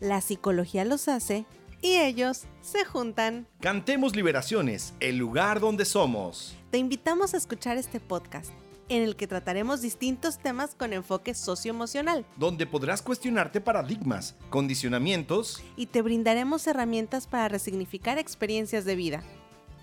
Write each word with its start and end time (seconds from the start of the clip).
La 0.00 0.22
psicología 0.22 0.86
los 0.86 1.08
hace 1.08 1.44
y 1.82 1.96
ellos 1.96 2.44
se 2.62 2.86
juntan. 2.86 3.46
Cantemos 3.60 4.16
Liberaciones, 4.16 4.94
el 4.98 5.18
lugar 5.18 5.60
donde 5.60 5.84
somos. 5.84 6.56
Te 6.70 6.78
invitamos 6.78 7.34
a 7.34 7.36
escuchar 7.36 7.76
este 7.76 8.00
podcast 8.00 8.50
en 8.88 9.02
el 9.02 9.14
que 9.14 9.26
trataremos 9.26 9.82
distintos 9.82 10.38
temas 10.38 10.74
con 10.74 10.94
enfoque 10.94 11.34
socioemocional. 11.34 12.24
Donde 12.36 12.66
podrás 12.66 13.02
cuestionarte 13.02 13.60
paradigmas, 13.60 14.36
condicionamientos 14.48 15.62
y 15.76 15.86
te 15.86 16.00
brindaremos 16.00 16.66
herramientas 16.66 17.26
para 17.26 17.48
resignificar 17.48 18.18
experiencias 18.18 18.86
de 18.86 18.96
vida. 18.96 19.22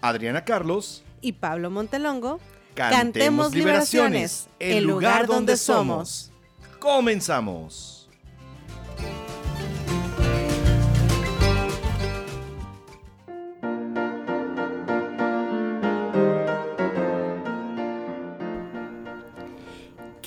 Adriana 0.01 0.43
Carlos 0.45 1.03
y 1.21 1.33
Pablo 1.33 1.69
Montelongo. 1.69 2.39
Cantemos, 2.73 3.53
Liberaciones, 3.53 4.47
el 4.59 4.83
lugar 4.83 5.27
donde 5.27 5.57
somos. 5.57 6.31
Comenzamos. 6.79 8.09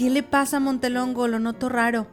¿Qué 0.00 0.09
le 0.09 0.22
pasa 0.22 0.56
a 0.56 0.60
Montelongo? 0.60 1.28
Lo 1.28 1.38
noto 1.38 1.68
raro. 1.68 2.06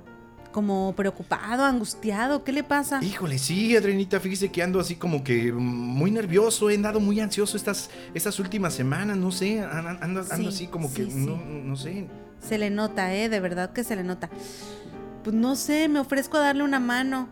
Como 0.51 0.93
preocupado, 0.93 1.63
angustiado. 1.63 2.43
¿Qué 2.43 2.51
le 2.51 2.61
pasa? 2.61 3.01
Híjole, 3.01 3.37
sí, 3.37 3.77
Adrenita, 3.77 4.19
fíjese 4.19 4.51
que 4.51 4.61
ando 4.61 4.81
así 4.81 4.95
como 4.95 5.23
que 5.23 5.53
muy 5.53 6.11
nervioso, 6.11 6.69
he 6.69 6.75
andado 6.75 6.99
muy 6.99 7.21
ansioso 7.21 7.55
estas, 7.55 7.89
estas 8.13 8.41
últimas 8.41 8.73
semanas, 8.73 9.15
no 9.15 9.31
sé, 9.31 9.61
ando, 9.61 10.19
así 10.19 10.67
como 10.67 10.93
que, 10.93 11.03
No, 11.03 11.37
no 11.37 11.77
sé. 11.77 12.09
Se 12.41 12.57
le 12.57 12.71
nota, 12.71 13.15
¿eh? 13.15 13.29
De 13.29 13.39
verdad 13.39 13.71
que 13.71 13.85
se 13.85 13.95
le 13.95 14.03
nota. 14.03 14.29
Pues 15.23 15.33
no 15.33 15.55
sé, 15.55 15.87
me 15.87 16.01
ofrezco 16.01 16.35
a 16.35 16.41
darle 16.41 16.63
una 16.63 16.81
mano. 16.81 17.29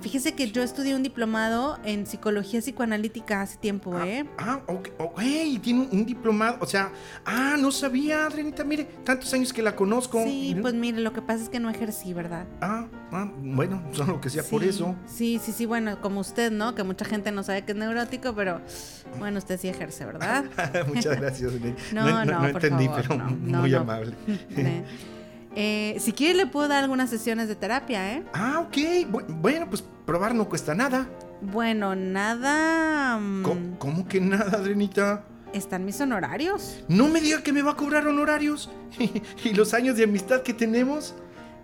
Fíjese 0.00 0.34
que 0.34 0.50
yo 0.50 0.62
estudié 0.62 0.94
un 0.94 1.02
diplomado 1.02 1.78
en 1.84 2.06
psicología 2.06 2.60
psicoanalítica 2.60 3.42
hace 3.42 3.58
tiempo, 3.58 3.96
ah, 3.96 4.06
¿eh? 4.06 4.24
Ah, 4.38 4.60
ok, 4.66 4.90
ok, 4.98 5.20
tiene 5.60 5.88
un, 5.90 6.06
diplomado, 6.06 6.58
o 6.60 6.66
sea, 6.66 6.92
ah, 7.24 7.56
no 7.58 7.72
sabía, 7.72 8.26
Adrianita, 8.26 8.62
mire, 8.62 8.84
tantos 9.04 9.32
años 9.34 9.52
que 9.52 9.60
la 9.60 9.74
conozco. 9.74 10.22
Sí, 10.22 10.56
pues 10.60 10.74
mire, 10.74 11.00
lo 11.00 11.12
que 11.12 11.20
pasa 11.20 11.42
es 11.42 11.48
que 11.48 11.58
no 11.58 11.68
ejercí, 11.68 12.12
¿verdad? 12.12 12.46
Ah, 12.60 12.86
ah 13.10 13.28
bueno, 13.38 13.82
solo 13.92 14.20
que 14.20 14.30
sea 14.30 14.44
por 14.44 14.62
eso. 14.62 14.94
Sí, 15.06 15.40
sí, 15.42 15.50
sí, 15.50 15.66
bueno, 15.66 16.00
como 16.00 16.20
usted, 16.20 16.52
¿no? 16.52 16.76
Que 16.76 16.84
mucha 16.84 17.04
gente 17.04 17.32
no 17.32 17.42
sabe 17.42 17.62
que 17.62 17.72
es 17.72 17.78
neurótico, 17.78 18.34
pero 18.34 18.60
bueno, 19.18 19.38
usted 19.38 19.58
sí 19.58 19.68
ejerce, 19.68 20.06
¿verdad? 20.06 20.44
Muchas 20.86 21.18
gracias, 21.18 21.52
no, 21.92 22.06
no, 22.06 22.24
no, 22.24 22.40
no 22.40 22.48
entendí, 22.48 22.88
pero 22.88 23.18
muy 23.18 23.74
amable. 23.74 24.14
Eh, 25.54 25.96
si 25.98 26.12
quiere 26.12 26.34
le 26.34 26.46
puedo 26.46 26.68
dar 26.68 26.82
algunas 26.84 27.10
sesiones 27.10 27.48
de 27.48 27.56
terapia, 27.56 28.14
¿eh? 28.14 28.24
Ah, 28.32 28.60
ok. 28.60 28.76
Bueno, 29.28 29.66
pues 29.68 29.84
probar 30.06 30.34
no 30.34 30.48
cuesta 30.48 30.74
nada. 30.74 31.08
Bueno, 31.40 31.94
nada... 31.94 33.18
Mm, 33.18 33.76
¿Cómo, 33.78 34.06
que 34.08 34.20
nada, 34.20 34.58
Adrenita? 34.58 35.24
Están 35.52 35.84
mis 35.84 36.00
honorarios. 36.00 36.78
No 36.88 37.08
me 37.08 37.20
diga 37.20 37.42
que 37.42 37.52
me 37.52 37.62
va 37.62 37.72
a 37.72 37.76
cobrar 37.76 38.06
honorarios. 38.06 38.70
¿Y 39.44 39.54
los 39.54 39.74
años 39.74 39.96
de 39.96 40.04
amistad 40.04 40.42
que 40.42 40.52
tenemos? 40.52 41.14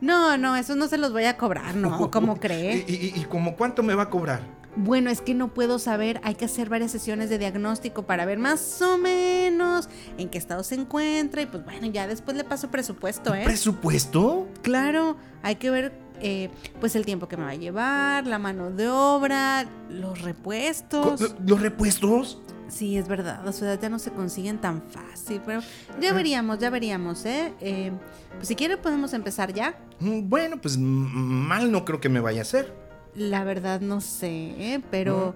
No, 0.01 0.37
no, 0.37 0.57
eso 0.57 0.75
no 0.75 0.89
se 0.89 0.99
los 0.99 1.13
voy 1.13 1.25
a 1.25 1.37
cobrar, 1.37 1.75
¿no? 1.75 2.11
¿Cómo 2.11 2.37
cree? 2.37 2.85
¿Y, 2.87 2.93
y, 2.93 3.21
y 3.21 3.25
cómo 3.25 3.57
cuánto 3.57 3.83
me 3.83 3.95
va 3.95 4.05
a 4.05 4.11
cobrar? 4.11 4.41
Bueno, 4.77 5.11
es 5.11 5.21
que 5.21 5.35
no 5.35 5.55
puedo 5.55 5.79
saber, 5.79 6.21
hay 6.25 6.35
que 6.35 6.47
hacer 6.47 6.69
varias 6.69 6.91
sesiones 6.91 7.31
de 7.31 7.39
diagnóstico 7.39 8.05
para 8.05 8.25
ver 8.25 8.39
más 8.39 8.83
o 8.83 8.99
menos 8.99 9.89
en 10.19 10.29
qué 10.29 10.39
estado 10.39 10.65
se 10.65 10.75
encuentra 10.75 11.43
y 11.43 11.47
pues 11.47 11.65
bueno, 11.65 11.87
ya 11.87 12.09
después 12.09 12.37
le 12.37 12.45
paso 12.45 12.71
presupuesto, 12.71 13.35
¿eh? 13.35 13.45
¿Presupuesto? 13.45 14.49
Claro, 14.63 15.17
hay 15.43 15.57
que 15.57 15.71
ver 15.71 15.93
eh, 16.21 16.51
pues 16.81 16.97
el 16.97 17.05
tiempo 17.05 17.29
que 17.29 17.37
me 17.37 17.45
va 17.45 17.51
a 17.51 17.55
llevar, 17.55 18.27
la 18.27 18.39
mano 18.39 18.71
de 18.71 18.89
obra, 18.89 19.67
los 19.91 20.23
repuestos. 20.23 21.37
¿Los 21.47 21.61
repuestos? 21.61 22.41
Sí, 22.69 22.97
es 22.97 23.07
verdad, 23.07 23.47
a 23.47 23.53
su 23.53 23.65
edad 23.65 23.79
ya 23.81 23.89
no 23.89 23.99
se 24.01 24.11
consiguen 24.11 24.61
tan 24.61 24.83
fácil, 24.83 25.41
pero 25.47 25.61
ya 26.01 26.11
ah. 26.11 26.15
veríamos, 26.15 26.59
ya 26.59 26.71
veríamos, 26.71 27.25
¿eh? 27.27 27.53
eh 27.61 27.93
pues 28.35 28.49
si 28.49 28.57
quiere 28.57 28.77
podemos 28.77 29.13
empezar 29.13 29.53
ya. 29.53 29.79
Mm, 30.01 30.29
bueno, 30.29 30.61
pues 30.61 30.77
mal 30.79 31.71
no 31.71 31.85
creo 31.85 32.01
que 32.01 32.09
me 32.09 32.19
vaya 32.19 32.41
a 32.41 32.43
hacer. 32.43 32.75
La 33.15 33.45
verdad 33.45 33.81
no 33.81 34.01
sé, 34.01 34.55
¿eh? 34.59 34.81
pero 34.91 35.35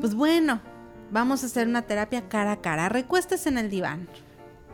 pues 0.00 0.14
bueno, 0.14 0.60
vamos 1.10 1.42
a 1.42 1.46
hacer 1.46 1.66
una 1.66 1.82
terapia 1.82 2.28
cara 2.28 2.52
a 2.52 2.60
cara. 2.60 2.88
Recuéstese 2.88 3.48
en 3.48 3.58
el 3.58 3.70
diván. 3.70 4.08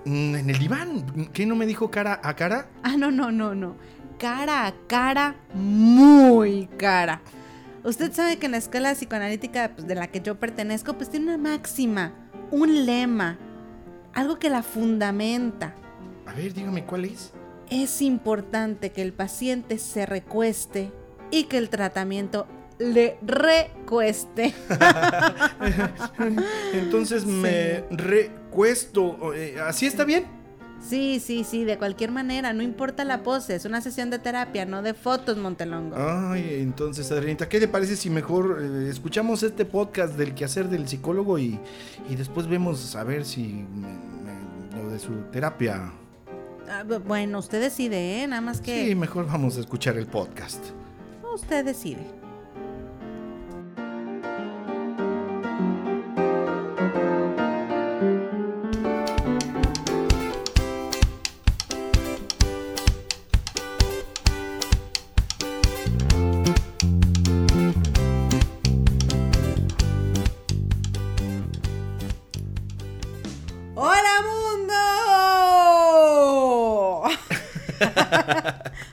Mm, 0.04 0.34
¿En 0.34 0.50
el 0.50 0.58
diván? 0.58 1.30
¿Qué 1.32 1.46
no 1.46 1.54
me 1.56 1.66
dijo 1.66 1.90
cara 1.90 2.20
a 2.22 2.34
cara? 2.34 2.68
Ah, 2.82 2.96
no, 2.96 3.10
no, 3.10 3.30
no, 3.30 3.54
no. 3.54 3.76
Cara 4.18 4.66
a 4.66 4.74
cara, 4.86 5.36
muy 5.54 6.68
cara. 6.76 7.20
Usted 7.84 8.12
sabe 8.12 8.38
que 8.38 8.46
en 8.46 8.52
la 8.52 8.58
escuela 8.58 8.94
psicoanalítica 8.94 9.72
pues, 9.74 9.86
de 9.86 9.94
la 9.94 10.06
que 10.08 10.20
yo 10.20 10.40
pertenezco, 10.40 10.94
pues 10.94 11.10
tiene 11.10 11.34
una 11.34 11.50
máxima, 11.50 12.12
un 12.50 12.86
lema, 12.86 13.38
algo 14.12 14.38
que 14.38 14.50
la 14.50 14.62
fundamenta. 14.62 15.74
A 16.26 16.32
ver, 16.32 16.54
dígame 16.54 16.84
cuál 16.84 17.04
es. 17.04 17.32
Es 17.70 18.02
importante 18.02 18.90
que 18.90 19.02
el 19.02 19.12
paciente 19.12 19.78
se 19.78 20.06
recueste 20.06 20.92
y 21.30 21.44
que 21.44 21.58
el 21.58 21.68
tratamiento 21.68 22.46
le 22.78 23.18
recueste. 23.22 24.54
Entonces 26.72 27.24
me 27.26 27.84
recuesto. 27.90 29.34
Eh, 29.34 29.56
¿Así 29.60 29.86
está 29.86 30.04
bien? 30.04 30.24
Sí, 30.80 31.18
sí, 31.18 31.44
sí, 31.44 31.64
de 31.64 31.78
cualquier 31.78 32.10
manera, 32.10 32.52
no 32.52 32.62
importa 32.62 33.04
la 33.04 33.22
pose, 33.22 33.54
es 33.54 33.64
una 33.64 33.80
sesión 33.80 34.10
de 34.10 34.18
terapia, 34.18 34.66
no 34.66 34.82
de 34.82 34.92
fotos, 34.92 35.38
Montelongo. 35.38 35.96
Ay, 35.96 36.58
entonces, 36.60 37.10
Adrianita, 37.10 37.48
¿qué 37.48 37.58
le 37.58 37.68
parece 37.68 37.96
si 37.96 38.10
mejor 38.10 38.60
eh, 38.62 38.90
escuchamos 38.90 39.42
este 39.42 39.64
podcast 39.64 40.14
del 40.14 40.34
quehacer 40.34 40.68
del 40.68 40.86
psicólogo 40.86 41.38
y, 41.38 41.58
después 42.10 42.46
vemos 42.48 42.94
a 42.96 43.04
ver 43.04 43.24
si 43.24 43.64
lo 44.76 44.90
de 44.90 44.98
su 44.98 45.12
terapia? 45.32 45.90
Ah, 46.68 46.84
bueno, 47.06 47.38
usted 47.38 47.62
decide, 47.62 48.22
¿eh? 48.22 48.26
Nada 48.26 48.42
más 48.42 48.60
que... 48.60 48.86
Sí, 48.86 48.94
mejor 48.94 49.26
vamos 49.26 49.56
a 49.56 49.60
escuchar 49.60 49.96
el 49.96 50.06
podcast 50.06 50.62
usted 51.34 51.64
decide. 51.66 52.23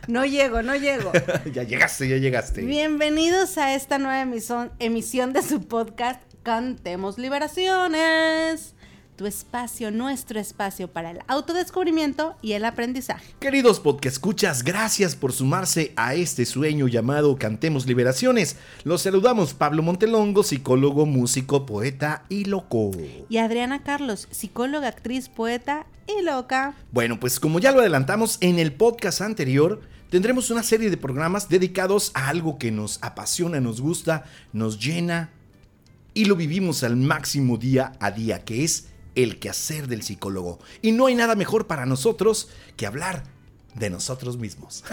No 0.07 0.25
llego, 0.25 0.63
no 0.63 0.75
llego. 0.75 1.11
ya 1.53 1.63
llegaste, 1.63 2.09
ya 2.09 2.17
llegaste. 2.17 2.61
Bienvenidos 2.61 3.57
a 3.59 3.75
esta 3.75 3.99
nueva 3.99 4.21
emisión, 4.21 4.71
emisión 4.79 5.31
de 5.31 5.43
su 5.43 5.61
podcast 5.67 6.19
Cantemos 6.41 7.19
Liberaciones. 7.19 8.73
Tu 9.15 9.27
espacio, 9.27 9.91
nuestro 9.91 10.39
espacio 10.39 10.87
para 10.87 11.11
el 11.11 11.19
autodescubrimiento 11.27 12.35
y 12.41 12.53
el 12.53 12.65
aprendizaje. 12.65 13.35
Queridos 13.39 13.79
podcast 13.79 14.15
escuchas, 14.15 14.63
gracias 14.63 15.15
por 15.15 15.31
sumarse 15.33 15.93
a 15.95 16.15
este 16.15 16.45
sueño 16.45 16.87
llamado 16.87 17.35
Cantemos 17.35 17.85
Liberaciones. 17.85 18.55
Los 18.83 19.03
saludamos 19.03 19.53
Pablo 19.53 19.83
Montelongo, 19.83 20.41
psicólogo, 20.41 21.05
músico, 21.05 21.67
poeta 21.67 22.23
y 22.29 22.45
loco. 22.45 22.89
Y 23.29 23.37
Adriana 23.37 23.83
Carlos, 23.83 24.27
psicóloga, 24.31 24.87
actriz, 24.87 25.29
poeta 25.29 25.85
y 26.07 26.23
loca. 26.23 26.73
Bueno, 26.91 27.19
pues 27.19 27.39
como 27.39 27.59
ya 27.59 27.71
lo 27.71 27.81
adelantamos 27.81 28.39
en 28.41 28.57
el 28.57 28.73
podcast 28.73 29.21
anterior, 29.21 29.81
tendremos 30.11 30.51
una 30.51 30.61
serie 30.61 30.89
de 30.89 30.97
programas 30.97 31.47
dedicados 31.47 32.11
a 32.13 32.27
algo 32.27 32.59
que 32.59 32.69
nos 32.69 32.99
apasiona, 33.01 33.61
nos 33.61 33.79
gusta, 33.79 34.25
nos 34.51 34.77
llena 34.77 35.31
y 36.13 36.25
lo 36.25 36.35
vivimos 36.35 36.83
al 36.83 36.97
máximo 36.97 37.57
día 37.57 37.93
a 38.01 38.11
día, 38.11 38.43
que 38.43 38.65
es 38.65 38.89
el 39.15 39.39
quehacer 39.39 39.87
del 39.87 40.03
psicólogo. 40.03 40.59
Y 40.81 40.91
no 40.91 41.05
hay 41.05 41.15
nada 41.15 41.35
mejor 41.35 41.65
para 41.65 41.85
nosotros 41.85 42.49
que 42.75 42.85
hablar 42.85 43.23
de 43.73 43.89
nosotros 43.89 44.37
mismos. 44.37 44.83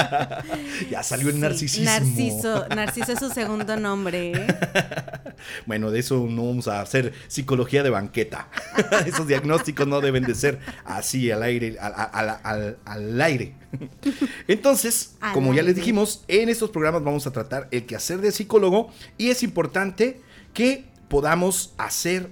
ya 0.90 1.02
salió 1.02 1.28
el 1.28 1.38
narcisismo. 1.38 1.84
Narciso, 1.84 2.66
Narciso 2.68 3.12
es 3.12 3.18
su 3.18 3.28
segundo 3.28 3.76
nombre. 3.76 4.32
¿eh? 4.32 4.46
bueno, 5.66 5.90
de 5.90 6.00
eso 6.00 6.26
no 6.28 6.46
vamos 6.46 6.68
a 6.68 6.80
hacer 6.80 7.12
psicología 7.28 7.82
de 7.82 7.90
banqueta. 7.90 8.48
Esos 9.06 9.26
diagnósticos 9.26 9.86
no 9.86 10.00
deben 10.00 10.24
de 10.24 10.34
ser 10.34 10.60
así 10.84 11.30
al 11.30 11.42
aire, 11.42 11.76
al, 11.78 13.20
aire. 13.20 13.54
Entonces, 14.48 15.16
como 15.32 15.54
ya 15.54 15.62
les 15.62 15.76
dijimos, 15.76 16.24
en 16.28 16.48
estos 16.48 16.70
programas 16.70 17.02
vamos 17.02 17.26
a 17.26 17.32
tratar 17.32 17.68
el 17.70 17.86
quehacer 17.86 18.20
de 18.20 18.32
psicólogo 18.32 18.90
y 19.18 19.30
es 19.30 19.42
importante 19.42 20.20
que 20.52 20.84
podamos 21.08 21.74
hacer 21.78 22.30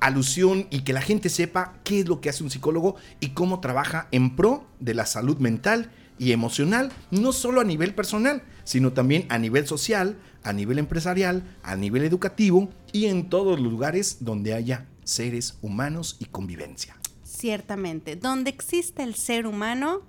alusión 0.00 0.66
y 0.70 0.80
que 0.80 0.92
la 0.92 1.00
gente 1.00 1.28
sepa 1.28 1.74
qué 1.84 2.00
es 2.00 2.08
lo 2.08 2.20
que 2.20 2.28
hace 2.28 2.44
un 2.44 2.50
psicólogo 2.50 2.96
y 3.20 3.30
cómo 3.30 3.60
trabaja 3.60 4.08
en 4.10 4.36
pro 4.36 4.66
de 4.78 4.94
la 4.94 5.06
salud 5.06 5.38
mental 5.38 5.90
y 6.18 6.32
emocional, 6.32 6.92
no 7.10 7.32
solo 7.32 7.60
a 7.60 7.64
nivel 7.64 7.94
personal, 7.94 8.42
sino 8.64 8.92
también 8.92 9.26
a 9.28 9.38
nivel 9.38 9.66
social, 9.66 10.16
a 10.46 10.52
nivel 10.52 10.78
empresarial, 10.78 11.42
a 11.64 11.74
nivel 11.74 12.04
educativo 12.04 12.70
y 12.92 13.06
en 13.06 13.28
todos 13.28 13.58
los 13.58 13.70
lugares 13.70 14.18
donde 14.20 14.54
haya 14.54 14.86
seres 15.02 15.58
humanos 15.60 16.16
y 16.20 16.26
convivencia. 16.26 16.96
Ciertamente, 17.24 18.14
donde 18.14 18.50
existe 18.50 19.02
el 19.02 19.16
ser 19.16 19.46
humano, 19.46 20.02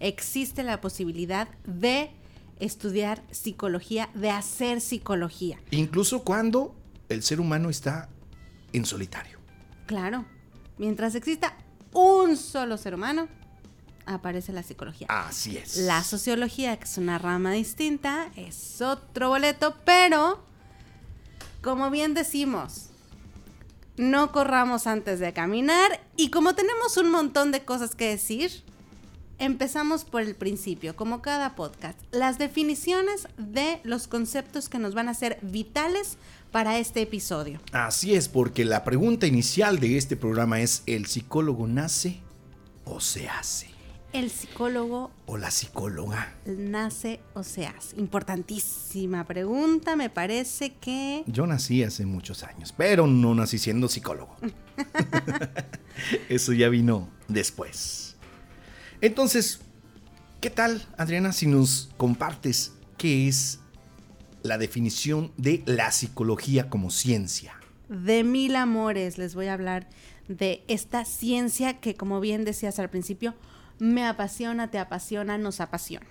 existe 0.00 0.64
la 0.64 0.80
posibilidad 0.80 1.48
de 1.64 2.10
estudiar 2.58 3.22
psicología, 3.30 4.10
de 4.14 4.30
hacer 4.30 4.80
psicología. 4.80 5.60
Incluso 5.70 6.24
cuando 6.24 6.74
el 7.08 7.22
ser 7.22 7.40
humano 7.40 7.70
está 7.70 8.08
en 8.72 8.84
solitario. 8.84 9.38
Claro, 9.86 10.24
mientras 10.76 11.14
exista 11.14 11.56
un 11.92 12.36
solo 12.36 12.76
ser 12.78 12.94
humano, 12.94 13.28
aparece 14.06 14.52
la 14.52 14.62
psicología. 14.62 15.06
Así 15.08 15.56
es. 15.56 15.76
La 15.76 16.02
sociología, 16.04 16.76
que 16.76 16.84
es 16.84 16.98
una 16.98 17.18
rama 17.18 17.52
distinta, 17.52 18.30
es 18.36 18.80
otro 18.80 19.28
boleto, 19.28 19.76
pero, 19.84 20.42
como 21.62 21.90
bien 21.90 22.14
decimos, 22.14 22.90
no 23.96 24.32
corramos 24.32 24.86
antes 24.86 25.20
de 25.20 25.32
caminar 25.32 26.00
y 26.16 26.30
como 26.30 26.54
tenemos 26.54 26.96
un 26.96 27.10
montón 27.10 27.52
de 27.52 27.64
cosas 27.64 27.94
que 27.94 28.08
decir, 28.08 28.62
empezamos 29.38 30.04
por 30.04 30.22
el 30.22 30.34
principio, 30.34 30.96
como 30.96 31.22
cada 31.22 31.54
podcast, 31.54 31.98
las 32.10 32.38
definiciones 32.38 33.28
de 33.36 33.80
los 33.84 34.08
conceptos 34.08 34.68
que 34.68 34.78
nos 34.78 34.94
van 34.94 35.08
a 35.08 35.14
ser 35.14 35.38
vitales 35.42 36.16
para 36.50 36.78
este 36.78 37.02
episodio. 37.02 37.60
Así 37.72 38.14
es, 38.14 38.28
porque 38.28 38.64
la 38.64 38.84
pregunta 38.84 39.26
inicial 39.26 39.80
de 39.80 39.96
este 39.96 40.16
programa 40.16 40.60
es, 40.60 40.82
¿el 40.86 41.06
psicólogo 41.06 41.66
nace 41.66 42.20
o 42.84 43.00
se 43.00 43.28
hace? 43.28 43.73
El 44.14 44.30
psicólogo 44.30 45.10
o 45.26 45.36
la 45.36 45.50
psicóloga 45.50 46.36
nace 46.46 47.18
o 47.34 47.42
se 47.42 47.66
hace. 47.66 47.98
Importantísima 47.98 49.24
pregunta, 49.24 49.96
me 49.96 50.08
parece 50.08 50.70
que... 50.74 51.24
Yo 51.26 51.48
nací 51.48 51.82
hace 51.82 52.06
muchos 52.06 52.44
años, 52.44 52.72
pero 52.76 53.08
no 53.08 53.34
nací 53.34 53.58
siendo 53.58 53.88
psicólogo. 53.88 54.36
Eso 56.28 56.52
ya 56.52 56.68
vino 56.68 57.10
después. 57.26 58.16
Entonces, 59.00 59.62
¿qué 60.40 60.48
tal, 60.48 60.86
Adriana, 60.96 61.32
si 61.32 61.48
nos 61.48 61.90
compartes 61.96 62.72
qué 62.96 63.26
es 63.26 63.58
la 64.44 64.58
definición 64.58 65.32
de 65.38 65.64
la 65.66 65.90
psicología 65.90 66.70
como 66.70 66.92
ciencia? 66.92 67.56
De 67.88 68.22
mil 68.22 68.54
amores 68.54 69.18
les 69.18 69.34
voy 69.34 69.48
a 69.48 69.54
hablar 69.54 69.88
de 70.28 70.62
esta 70.68 71.04
ciencia 71.04 71.80
que, 71.80 71.96
como 71.96 72.20
bien 72.20 72.44
decías 72.44 72.78
al 72.78 72.90
principio, 72.90 73.34
me 73.78 74.06
apasiona, 74.06 74.70
te 74.70 74.78
apasiona, 74.78 75.38
nos 75.38 75.60
apasiona. 75.60 76.06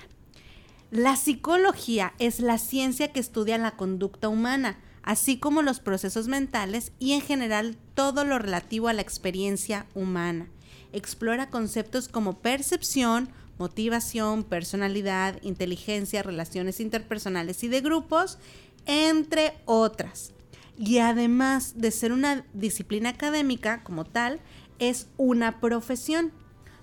La 0.92 1.16
psicología 1.16 2.14
es 2.20 2.40
la 2.40 2.58
ciencia 2.58 3.12
que 3.12 3.20
estudia 3.20 3.58
la 3.58 3.72
conducta 3.72 4.30
humana, 4.30 4.78
así 5.02 5.38
como 5.38 5.62
los 5.62 5.80
procesos 5.80 6.28
mentales 6.28 6.92
y 7.00 7.14
en 7.14 7.22
general 7.22 7.78
todo 7.96 8.24
lo 8.26 8.40
relativo 8.40 8.88
a 8.88 8.94
la 8.94 9.02
experiencia 9.02 9.88
humana. 9.96 10.48
Explora 10.92 11.50
conceptos 11.50 12.08
como 12.08 12.40
percepción, 12.40 13.30
motivación, 13.58 14.44
personalidad, 14.44 15.42
inteligencia, 15.42 16.24
relaciones 16.24 16.80
interpersonales 16.80 17.64
y 17.64 17.68
de 17.68 17.82
grupos, 17.82 18.38
entre 18.86 19.54
otras. 19.66 20.34
Y 20.78 21.00
además 21.00 21.74
de 21.76 21.92
ser 21.92 22.12
una 22.12 22.46
disciplina 22.54 23.10
académica 23.10 23.84
como 23.84 24.06
tal, 24.06 24.40
es 24.80 25.08
una 25.18 25.60
profesión. 25.60 26.32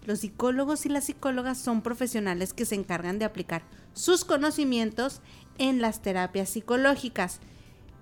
Los 0.07 0.21
psicólogos 0.21 0.87
y 0.87 0.89
las 0.89 1.05
psicólogas 1.05 1.59
son 1.59 1.83
profesionales 1.83 2.53
que 2.53 2.65
se 2.65 2.75
encargan 2.75 3.19
de 3.19 3.25
aplicar 3.25 3.63
sus 3.93 4.25
conocimientos 4.25 5.21
en 5.59 5.81
las 5.81 6.01
terapias 6.01 6.49
psicológicas. 6.49 7.41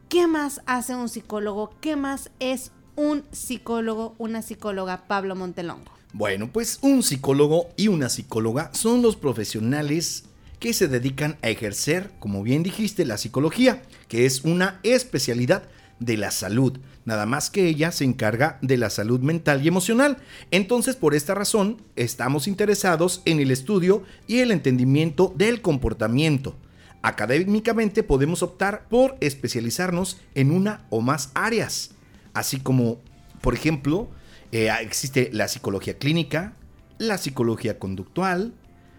¿Qué 0.08 0.26
más 0.26 0.62
hace 0.66 0.94
un 0.94 1.08
psicólogo? 1.08 1.74
¿Qué 1.80 1.96
más 1.96 2.30
es 2.38 2.70
un 2.96 3.24
psicólogo, 3.32 4.14
una 4.18 4.42
psicóloga, 4.42 5.06
Pablo 5.08 5.34
Montelongo? 5.34 5.90
Bueno, 6.12 6.50
pues 6.52 6.78
un 6.82 7.02
psicólogo 7.02 7.68
y 7.76 7.88
una 7.88 8.08
psicóloga 8.08 8.70
son 8.72 9.02
los 9.02 9.16
profesionales 9.16 10.24
que 10.58 10.72
se 10.72 10.88
dedican 10.88 11.36
a 11.42 11.48
ejercer, 11.48 12.10
como 12.18 12.42
bien 12.42 12.62
dijiste, 12.62 13.04
la 13.04 13.18
psicología, 13.18 13.82
que 14.08 14.24
es 14.24 14.44
una 14.44 14.80
especialidad 14.82 15.64
de 16.00 16.16
la 16.16 16.30
salud, 16.30 16.78
nada 17.04 17.26
más 17.26 17.50
que 17.50 17.66
ella 17.66 17.90
se 17.92 18.04
encarga 18.04 18.58
de 18.62 18.76
la 18.76 18.90
salud 18.90 19.20
mental 19.20 19.64
y 19.64 19.68
emocional. 19.68 20.18
Entonces, 20.50 20.96
por 20.96 21.14
esta 21.14 21.34
razón, 21.34 21.82
estamos 21.96 22.46
interesados 22.46 23.22
en 23.24 23.40
el 23.40 23.50
estudio 23.50 24.04
y 24.26 24.38
el 24.38 24.52
entendimiento 24.52 25.32
del 25.36 25.60
comportamiento. 25.60 26.56
Académicamente 27.02 28.02
podemos 28.02 28.42
optar 28.42 28.86
por 28.88 29.16
especializarnos 29.20 30.18
en 30.34 30.50
una 30.50 30.86
o 30.90 31.00
más 31.00 31.30
áreas, 31.34 31.92
así 32.34 32.58
como, 32.58 32.98
por 33.40 33.54
ejemplo, 33.54 34.08
eh, 34.50 34.70
existe 34.80 35.30
la 35.32 35.48
psicología 35.48 35.98
clínica, 35.98 36.54
la 36.98 37.18
psicología 37.18 37.78
conductual, 37.78 38.54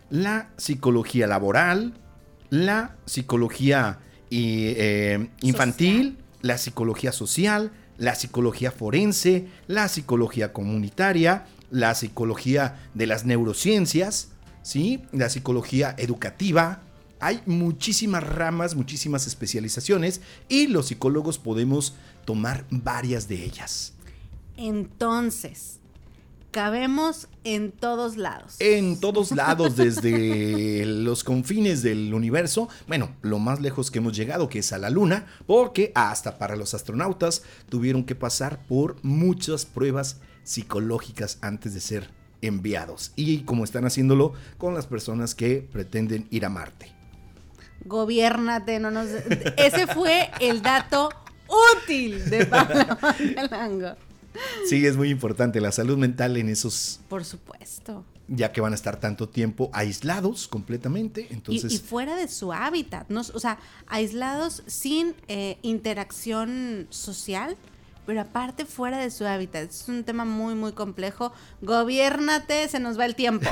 la 0.09 0.49
psicología 0.57 1.27
laboral, 1.27 1.93
la 2.49 2.95
psicología 3.05 3.99
eh, 4.31 5.27
infantil, 5.41 6.17
la 6.41 6.57
psicología 6.57 7.11
social, 7.11 7.71
la 7.97 8.15
psicología 8.15 8.71
forense, 8.71 9.47
la 9.67 9.87
psicología 9.87 10.53
comunitaria, 10.53 11.45
la 11.71 11.93
psicología 11.95 12.79
de 12.93 13.07
las 13.07 13.25
neurociencias, 13.25 14.29
¿sí? 14.61 15.03
la 15.11 15.29
psicología 15.29 15.95
educativa. 15.97 16.81
Hay 17.19 17.41
muchísimas 17.45 18.23
ramas, 18.23 18.75
muchísimas 18.75 19.27
especializaciones 19.27 20.21
y 20.47 20.67
los 20.67 20.87
psicólogos 20.87 21.37
podemos 21.37 21.95
tomar 22.25 22.65
varias 22.69 23.27
de 23.27 23.43
ellas. 23.43 23.93
Entonces, 24.55 25.79
Cabemos 26.51 27.27
en 27.43 27.71
todos 27.71 28.17
lados. 28.17 28.55
En 28.59 28.99
todos 28.99 29.31
lados, 29.31 29.75
desde 29.75 30.83
los 30.85 31.23
confines 31.23 31.83
del 31.83 32.11
universo. 32.13 32.69
Bueno, 32.87 33.15
lo 33.21 33.37
más 33.37 33.59
lejos 33.59 33.91
que 33.91 33.99
hemos 33.99 34.15
llegado, 34.15 34.49
que 34.49 34.59
es 34.59 34.73
a 34.73 34.79
la 34.79 34.89
Luna, 34.89 35.27
porque 35.45 35.91
hasta 35.93 36.39
para 36.39 36.55
los 36.55 36.73
astronautas 36.73 37.43
tuvieron 37.69 38.03
que 38.03 38.15
pasar 38.15 38.65
por 38.65 38.95
muchas 39.03 39.65
pruebas 39.65 40.21
psicológicas 40.43 41.37
antes 41.41 41.75
de 41.75 41.81
ser 41.81 42.09
enviados. 42.41 43.11
Y 43.15 43.41
como 43.41 43.63
están 43.63 43.85
haciéndolo 43.85 44.33
con 44.57 44.73
las 44.73 44.87
personas 44.87 45.35
que 45.35 45.67
pretenden 45.71 46.27
ir 46.31 46.45
a 46.45 46.49
Marte. 46.49 46.91
Gobiernate, 47.85 48.79
no 48.79 48.89
nos... 48.89 49.07
Ese 49.57 49.85
fue 49.85 50.31
el 50.39 50.63
dato 50.63 51.09
útil 51.83 52.27
de 52.27 52.47
Pablo 52.47 52.97
Lango. 53.51 54.08
Sí, 54.67 54.85
es 54.85 54.97
muy 54.97 55.09
importante 55.09 55.59
la 55.61 55.71
salud 55.71 55.97
mental 55.97 56.37
en 56.37 56.49
esos. 56.49 56.99
Por 57.09 57.25
supuesto. 57.25 58.05
Ya 58.27 58.51
que 58.51 58.61
van 58.61 58.73
a 58.73 58.75
estar 58.75 58.99
tanto 58.99 59.27
tiempo 59.27 59.69
aislados 59.73 60.47
completamente. 60.47 61.27
Entonces... 61.31 61.73
Y, 61.73 61.77
fuera 61.79 62.15
de 62.15 62.27
su 62.27 62.53
hábitat. 62.53 63.09
¿no? 63.09 63.21
O 63.33 63.39
sea, 63.39 63.57
aislados 63.87 64.63
sin 64.67 65.15
eh, 65.27 65.57
interacción 65.63 66.87
social, 66.89 67.57
pero 68.05 68.21
aparte 68.21 68.65
fuera 68.65 68.99
de 68.99 69.09
su 69.09 69.25
hábitat. 69.25 69.69
Es 69.69 69.85
un 69.87 70.03
tema 70.03 70.25
muy, 70.25 70.53
muy 70.53 70.73
complejo. 70.73 71.33
Gobiérnate, 71.61 72.67
se 72.67 72.79
nos 72.79 72.99
va 72.99 73.05
el 73.05 73.15
tiempo. 73.15 73.49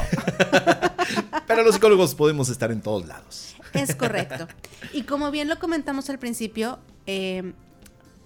pero 1.48 1.64
los 1.64 1.76
psicólogos 1.76 2.14
podemos 2.14 2.50
estar 2.50 2.72
en 2.72 2.82
todos 2.82 3.08
lados. 3.08 3.56
Es 3.74 3.96
correcto. 3.96 4.48
Y 4.94 5.04
como 5.04 5.32
bien 5.32 5.48
lo 5.48 5.60
comentamos 5.60 6.10
al 6.10 6.20
principio, 6.20 6.80
eh, 7.06 7.54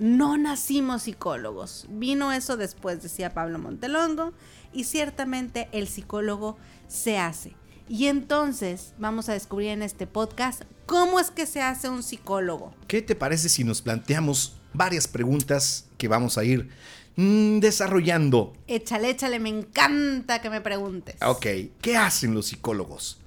no 0.01 0.35
nacimos 0.35 1.03
psicólogos. 1.03 1.85
Vino 1.87 2.31
eso 2.33 2.57
después, 2.57 3.03
decía 3.03 3.35
Pablo 3.35 3.59
Montelongo, 3.59 4.33
y 4.73 4.85
ciertamente 4.85 5.69
el 5.71 5.87
psicólogo 5.87 6.57
se 6.87 7.19
hace. 7.19 7.53
Y 7.87 8.07
entonces 8.07 8.93
vamos 8.97 9.29
a 9.29 9.33
descubrir 9.33 9.69
en 9.69 9.83
este 9.83 10.07
podcast 10.07 10.63
cómo 10.87 11.19
es 11.19 11.29
que 11.29 11.45
se 11.45 11.61
hace 11.61 11.87
un 11.87 12.01
psicólogo. 12.01 12.73
¿Qué 12.87 13.03
te 13.03 13.15
parece 13.15 13.47
si 13.47 13.63
nos 13.63 13.83
planteamos 13.83 14.55
varias 14.73 15.07
preguntas 15.07 15.85
que 15.99 16.07
vamos 16.07 16.39
a 16.39 16.45
ir 16.45 16.69
mm, 17.15 17.59
desarrollando? 17.59 18.53
Échale, 18.65 19.11
échale, 19.11 19.39
me 19.39 19.49
encanta 19.49 20.41
que 20.41 20.49
me 20.49 20.61
preguntes. 20.61 21.15
Ok, 21.21 21.45
¿qué 21.79 21.95
hacen 21.95 22.33
los 22.33 22.47
psicólogos? 22.47 23.19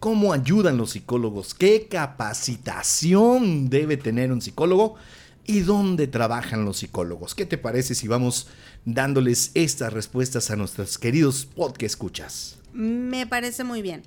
¿Cómo 0.00 0.32
ayudan 0.32 0.78
los 0.78 0.92
psicólogos? 0.92 1.52
¿Qué 1.52 1.88
capacitación 1.88 3.68
debe 3.68 3.98
tener 3.98 4.32
un 4.32 4.40
psicólogo? 4.40 4.96
¿Y 5.44 5.60
dónde 5.60 6.06
trabajan 6.06 6.64
los 6.64 6.78
psicólogos? 6.78 7.34
¿Qué 7.34 7.46
te 7.46 7.58
parece 7.58 7.94
si 7.94 8.06
vamos 8.06 8.46
dándoles 8.84 9.50
estas 9.54 9.92
respuestas 9.92 10.50
a 10.50 10.56
nuestros 10.56 10.98
queridos 10.98 11.46
podcast 11.46 11.82
escuchas? 11.82 12.58
Me 12.72 13.26
parece 13.26 13.64
muy 13.64 13.82
bien. 13.82 14.02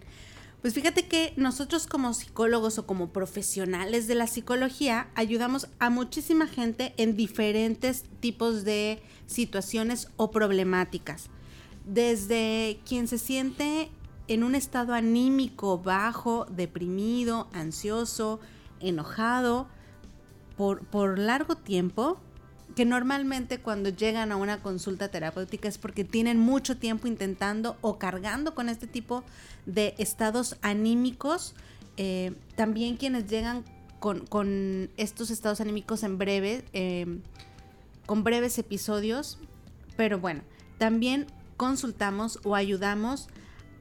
Pues 0.62 0.74
fíjate 0.74 1.08
que 1.08 1.34
nosotros 1.36 1.88
como 1.88 2.14
psicólogos 2.14 2.80
o 2.80 2.88
como 2.88 3.10
profesionales 3.10 4.08
de 4.08 4.16
la 4.16 4.28
psicología 4.28 5.10
ayudamos 5.14 5.68
a 5.78 5.90
muchísima 5.90 6.48
gente 6.48 6.94
en 6.98 7.16
diferentes 7.16 8.06
tipos 8.20 8.64
de 8.64 9.04
situaciones 9.28 10.08
o 10.16 10.32
problemáticas. 10.32 11.30
Desde 11.86 12.80
quien 12.88 13.08
se 13.08 13.20
siente 13.20 13.92
en 14.28 14.44
un 14.44 14.56
estado 14.56 14.94
anímico 14.94 15.78
bajo, 15.78 16.48
deprimido, 16.50 17.48
ansioso, 17.54 18.40
enojado, 18.80 19.68
por, 20.58 20.86
por 20.86 21.20
largo 21.20 21.56
tiempo, 21.56 22.20
que 22.76 22.86
normalmente 22.86 23.60
cuando 23.60 23.90
llegan 23.90 24.32
a 24.32 24.36
una 24.36 24.62
consulta 24.62 25.10
terapéutica 25.10 25.68
es 25.68 25.78
porque 25.78 26.04
tienen 26.04 26.38
mucho 26.38 26.78
tiempo 26.78 27.08
intentando 27.08 27.78
o 27.82 27.98
cargando 27.98 28.54
con 28.54 28.70
este 28.70 28.88
tipo 28.88 29.24
de 29.66 29.96
estados 29.98 30.58
anímicos. 30.62 31.56
Eh, 31.98 32.34
también 32.56 32.98
quienes 32.98 33.28
llegan 33.28 33.64
con, 34.00 34.90
estos 34.98 35.32
estados 35.32 35.62
anímicos 35.62 36.04
en 36.04 36.18
breve, 36.18 36.64
em, 36.74 37.22
con 38.06 38.24
breves 38.24 38.60
episodios, 38.60 39.40
pero 39.96 40.20
bueno, 40.20 40.44
también 40.78 41.26
consultamos 41.58 42.40
o 42.44 42.56
ayudamos 42.56 43.30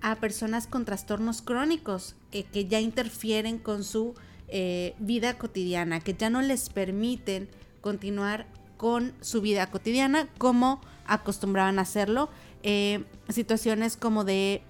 a 0.00 0.16
personas 0.16 0.66
con 0.66 0.84
trastornos 0.84 1.42
crónicos 1.42 2.14
eh, 2.32 2.44
que 2.44 2.66
ya 2.66 2.80
interfieren 2.80 3.58
con 3.58 3.84
su 3.84 4.14
eh, 4.48 4.94
vida 4.98 5.38
cotidiana, 5.38 6.00
que 6.00 6.14
ya 6.14 6.30
no 6.30 6.42
les 6.42 6.68
permiten 6.68 7.48
continuar 7.80 8.46
con 8.76 9.14
su 9.20 9.40
vida 9.40 9.70
cotidiana 9.70 10.28
como 10.38 10.80
acostumbraban 11.06 11.78
a 11.78 11.82
hacerlo. 11.82 12.28
Eh, 12.62 13.04
situaciones 13.28 13.96
como 13.96 14.24
de 14.24 14.62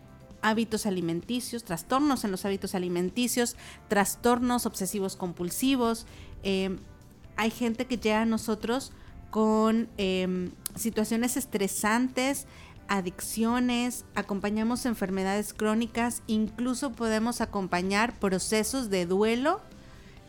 hábitos 0.42 0.84
alimenticios, 0.84 1.64
trastornos 1.64 2.24
en 2.24 2.30
los 2.30 2.44
hábitos 2.44 2.74
alimenticios, 2.74 3.56
trastornos 3.88 4.66
obsesivos 4.66 5.16
compulsivos. 5.16 6.06
Eh, 6.42 6.76
hay 7.36 7.50
gente 7.50 7.86
que 7.86 7.96
llega 7.96 8.22
a 8.22 8.26
nosotros 8.26 8.92
con 9.30 9.88
em, 9.96 10.52
situaciones 10.76 11.36
estresantes, 11.36 12.46
adicciones, 12.88 14.04
acompañamos 14.14 14.86
enfermedades 14.86 15.52
crónicas, 15.52 16.22
incluso 16.26 16.92
podemos 16.92 17.40
acompañar 17.40 18.18
procesos 18.18 18.90
de 18.90 19.06
duelo 19.06 19.60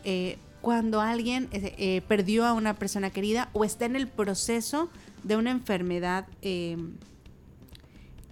eh, 0.04 0.38
cuando 0.60 1.00
alguien 1.00 1.48
eh, 1.52 1.74
eh, 1.78 2.02
perdió 2.08 2.44
a 2.44 2.52
una 2.52 2.74
persona 2.74 3.10
querida 3.10 3.50
o 3.52 3.64
está 3.64 3.84
en 3.84 3.96
el 3.96 4.08
proceso 4.08 4.90
de 5.22 5.36
una 5.36 5.50
enfermedad 5.50 6.26
em, 6.42 6.94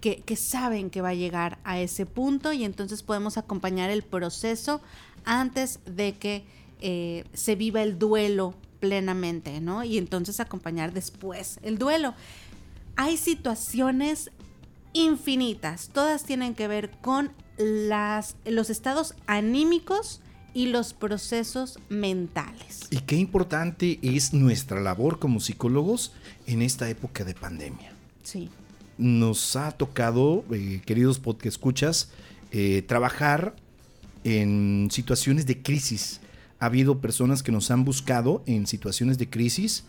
que, 0.01 0.35
saben 0.35 0.91
que 0.91 1.01
va 1.01 1.09
a 1.09 1.13
llegar 1.15 1.57
a 1.63 1.79
ese 1.79 2.05
punto 2.05 2.53
y 2.53 2.63
entonces 2.63 3.01
podemos 3.01 3.37
acompañar 3.37 3.89
el 3.89 4.03
proceso 4.03 4.79
antes 5.23 5.79
de 5.85 6.13
que 6.13 6.45
se 7.33 7.55
viva 7.55 7.81
el 7.81 7.97
duelo 7.97 8.53
plenamente, 8.79 9.59
¿no? 9.61 9.83
Y 9.83 9.97
entonces 9.97 10.39
acompañar 10.39 10.93
después 10.93 11.59
el 11.63 11.79
duelo. 11.79 12.13
Hay 12.95 13.17
situaciones 13.17 14.31
infinitas, 14.93 15.89
todas 15.93 16.23
tienen 16.23 16.55
que 16.55 16.67
ver 16.67 16.91
con 17.01 17.31
las, 17.57 18.35
los 18.45 18.69
estados 18.69 19.15
anímicos 19.27 20.21
y 20.53 20.67
los 20.67 20.93
procesos 20.93 21.79
mentales. 21.89 22.87
Y 22.89 22.99
qué 22.99 23.17
importante 23.17 23.99
es 24.01 24.33
nuestra 24.33 24.79
labor 24.79 25.19
como 25.19 25.41
psicólogos 25.41 26.13
en 26.47 26.61
esta 26.61 26.89
época 26.89 27.25
de 27.25 27.33
pandemia. 27.33 27.91
Sí. 28.23 28.49
Nos 28.97 29.57
ha 29.57 29.71
tocado, 29.71 30.45
eh, 30.53 30.81
queridos 30.85 31.19
podcast 31.19 31.47
escuchas, 31.47 32.09
eh, 32.51 32.81
trabajar 32.87 33.53
en 34.23 34.87
situaciones 34.91 35.45
de 35.45 35.61
crisis. 35.61 36.21
Ha 36.59 36.67
habido 36.67 37.01
personas 37.01 37.43
que 37.43 37.51
nos 37.51 37.69
han 37.69 37.83
buscado 37.83 38.41
en 38.45 38.65
situaciones 38.65 39.17
de 39.17 39.29
crisis 39.29 39.83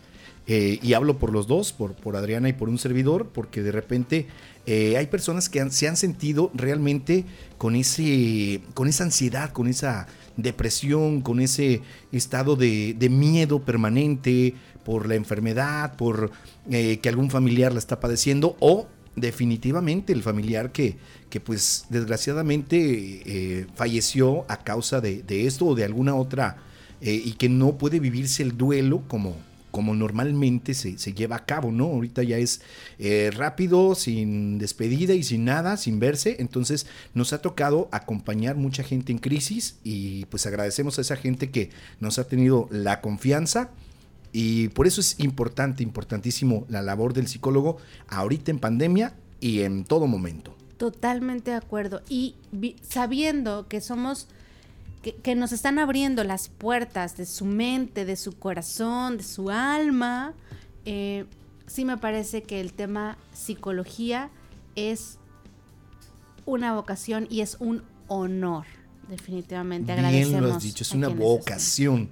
eh, 0.47 0.79
y 0.83 0.93
hablo 0.95 1.19
por 1.19 1.33
los 1.33 1.47
dos, 1.47 1.73
por, 1.73 1.95
por 1.95 2.17
Adriana 2.17 2.49
y 2.49 2.53
por 2.53 2.69
un 2.69 2.79
servidor, 2.79 3.29
porque 3.33 3.63
de 3.63 3.73
repente 3.73 4.27
hay 4.69 5.07
personas 5.07 5.49
que 5.49 5.71
se 5.71 5.87
han 5.87 5.97
sentido 5.97 6.51
realmente 6.53 7.25
con, 7.57 7.77
ese, 7.77 8.63
con 8.75 8.89
esa 8.89 9.05
ansiedad, 9.05 9.53
con 9.53 9.69
esa 9.69 10.09
depresión, 10.37 11.23
con 11.23 11.41
ese 11.41 11.83
estado 12.13 12.57
de, 12.57 12.97
miedo 13.11 13.61
permanente 13.61 14.55
por 14.85 15.09
la 15.09 15.15
enfermedad, 15.15 15.97
por 15.97 16.31
eh, 16.71 16.99
que 16.99 17.09
algún 17.09 17.31
familiar 17.31 17.73
la 17.73 17.79
está 17.79 17.99
padeciendo 18.01 18.57
o 18.61 18.87
definitivamente 19.17 20.13
el 20.13 20.23
familiar 20.23 20.73
que, 20.73 20.97
que 21.31 21.41
pues 21.41 21.87
desgraciadamente 21.89 22.77
eh, 22.79 23.67
falleció 23.75 24.45
a 24.49 24.59
causa 24.59 25.01
de, 25.01 25.25
esto 25.47 25.67
o 25.67 25.75
de 25.75 25.85
alguna 25.85 26.15
otra 26.15 26.59
eh, 27.01 27.21
y 27.25 27.33
que 27.33 27.49
no 27.49 27.79
puede 27.79 27.99
vivirse 27.99 28.43
el 28.43 28.57
duelo 28.57 29.03
como, 29.09 29.37
como 29.77 29.95
normalmente 29.95 30.73
se, 30.73 30.97
lleva 31.13 31.37
a 31.37 31.45
cabo, 31.45 31.71
¿no? 31.71 31.85
Ahorita 31.85 32.23
ya 32.23 32.39
es 32.39 32.63
eh, 32.99 33.31
rápido, 33.31 33.95
sin 33.95 34.57
despedida 34.57 35.13
y 35.13 35.23
sin 35.23 35.45
nada, 35.45 35.77
sin 35.77 36.01
verse. 36.01 36.37
Entonces 36.39 36.87
nos 37.13 37.35
ha 37.35 37.43
tocado 37.43 37.91
acompañar 37.93 38.57
mucha 38.57 38.83
gente 38.83 39.13
en 39.13 39.19
crisis 39.19 39.77
y 39.85 40.25
pues 40.31 40.47
agradecemos 40.47 40.97
a 40.97 41.03
esa 41.03 41.17
gente 41.17 41.51
que 41.51 41.69
nos 42.01 42.19
ha 42.19 42.27
tenido 42.27 42.69
la 42.71 43.03
confianza. 43.03 43.69
Y 44.33 44.69
por 44.69 44.87
eso 44.87 45.03
es 45.03 45.21
importante, 45.21 45.83
importantísimo 45.83 46.65
la 46.71 46.81
labor 46.81 47.13
del 47.13 47.29
psicólogo 47.29 47.77
ahorita 48.09 48.51
en 48.51 48.61
pandemia 48.61 49.13
y 49.43 49.61
en 49.61 49.85
todo 49.85 50.07
momento. 50.07 50.57
Totalmente 50.79 51.51
de 51.51 51.59
acuerdo. 51.59 52.01
Y 52.09 52.37
sabiendo 52.81 53.69
que 53.69 53.83
somos 53.83 54.29
que, 55.13 55.35
nos 55.35 55.53
están 55.53 55.79
abriendo 55.79 56.25
las 56.25 56.49
puertas 56.49 57.17
de 57.17 57.27
su 57.27 57.45
mente, 57.45 58.05
de 58.05 58.17
su 58.17 58.33
corazón, 58.33 59.19
de 59.19 59.25
su 59.25 59.51
alma, 59.51 60.35
eh, 60.85 61.27
sí 61.67 61.85
me 61.85 61.97
parece 61.97 62.43
que 62.43 62.61
el 62.61 62.73
tema 62.73 63.17
psicología 63.33 64.31
es 64.75 65.19
una 66.45 66.75
vocación 66.75 67.27
y 67.31 67.41
es 67.41 67.57
un 67.61 67.83
honor, 68.09 68.67
definitivamente. 69.09 69.95
Bien 69.95 70.41
lo 70.41 70.55
has 70.55 70.63
dicho, 70.63 70.83
es 70.83 70.93
una 70.93 71.09
vocación. 71.09 72.11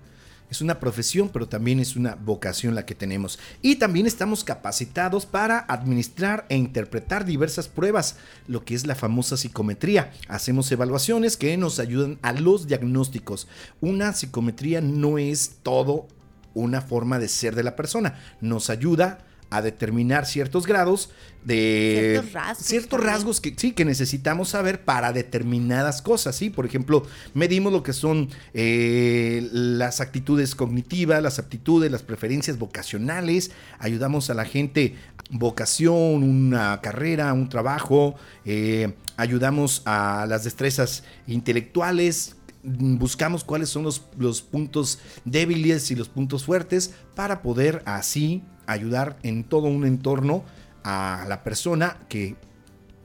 Es 0.55 0.61
una 0.61 0.79
profesión, 0.79 1.31
pero 1.33 1.49
también 1.49 1.81
es 1.81 1.97
una 1.97 2.15
vocación 2.15 2.77
la 2.77 2.87
que 2.87 2.95
tenemos. 2.95 3.41
Y 3.61 3.75
también 3.75 4.07
estamos 4.07 4.45
capacitados 4.45 5.27
para 5.27 5.59
administrar 5.59 6.47
e 6.49 6.57
interpretar 6.57 7.25
diversas 7.25 7.67
pruebas, 7.67 8.19
lo 8.47 8.65
que 8.65 8.77
es 8.77 8.87
la 8.87 8.95
famosa 8.95 9.37
psicometría. 9.37 10.13
Hacemos 10.29 10.71
evaluaciones 10.71 11.37
que 11.37 11.57
nos 11.57 11.81
ayudan 11.81 12.21
a 12.23 12.31
los 12.31 12.69
diagnósticos. 12.69 13.49
Una 13.81 14.13
psicometría 14.13 14.81
no 14.81 15.19
es 15.19 15.57
todo 15.65 16.07
una 16.55 16.81
forma 16.81 17.19
de 17.19 17.27
ser 17.27 17.57
de 17.57 17.65
la 17.65 17.75
persona. 17.75 18.21
Nos 18.41 18.71
ayuda 18.71 19.27
a 19.51 19.63
determinar 19.63 20.27
ciertos 20.27 20.67
grados 20.67 21.11
de 21.45 22.23
ciertos 22.59 23.03
rasgos, 23.03 23.41
que 23.41 23.55
sí 23.57 23.73
que 23.73 23.85
necesitamos 23.85 24.49
saber 24.51 24.85
para 24.85 25.13
determinadas 25.13 26.01
cosas, 26.01 26.37
sí. 26.37 26.49
Por 26.49 26.65
ejemplo, 26.65 27.05
medimos 27.35 27.73
lo 27.73 27.83
que 27.83 27.93
son 27.93 28.31
eh, 28.55 29.47
las 29.53 30.01
actitudes 30.01 30.55
cognitivas, 30.55 31.23
las 31.23 31.39
aptitudes, 31.39 31.91
las 31.91 32.03
preferencias 32.03 32.59
vocacionales, 32.59 33.51
ayudamos 33.79 34.31
a 34.31 34.35
la 34.35 34.47
gente 34.47 34.97
vocación, 35.31 36.23
una 36.23 36.81
carrera, 36.81 37.33
un 37.33 37.49
trabajo, 37.49 38.15
eh, 38.45 38.95
ayudamos 39.17 39.83
a 39.85 40.27
las 40.29 40.45
destrezas 40.45 41.05
intelectuales, 41.27 42.37
buscamos 42.63 43.45
cuáles 43.45 43.69
son 43.69 43.83
los, 43.83 44.03
los, 44.19 44.41
puntos 44.41 44.99
débiles 45.27 45.91
y 45.91 45.95
los 45.95 46.09
puntos 46.09 46.45
fuertes 46.45 46.95
para 47.15 47.43
poder 47.43 47.83
así 47.85 48.43
ayudar 48.67 49.17
en 49.23 49.45
todo 49.45 49.69
un 49.69 49.87
entorno 49.87 50.45
a 50.83 51.25
la 51.29 51.43
persona 51.43 51.97
que 52.09 52.37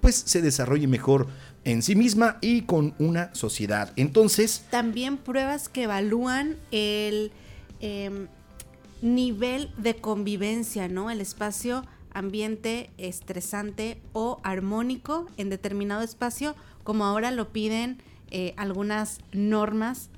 pues 0.01 0.15
se 0.15 0.41
desarrolle 0.41 0.87
mejor 0.87 1.27
en 1.63 1.81
sí 1.81 1.95
misma 1.95 2.37
y 2.41 2.61
con 2.61 2.93
una 2.99 3.33
sociedad. 3.35 3.91
Entonces... 3.95 4.65
También 4.69 5.17
pruebas 5.17 5.69
que 5.69 5.83
evalúan 5.83 6.55
el 6.71 7.31
em, 7.79 8.27
nivel 9.01 9.71
de 9.77 9.95
convivencia, 9.95 10.87
¿no? 10.87 11.11
El 11.11 11.21
espacio 11.21 11.85
ambiente 12.11 12.89
estresante 12.97 14.01
o 14.13 14.39
armónico 14.43 15.27
en 15.37 15.49
determinado 15.49 16.01
espacio, 16.01 16.55
como 16.83 17.05
ahora 17.05 17.31
lo 17.31 17.49
piden 17.49 18.01
eh, 18.31 18.53
algunas 18.57 19.19
normas 19.31 20.09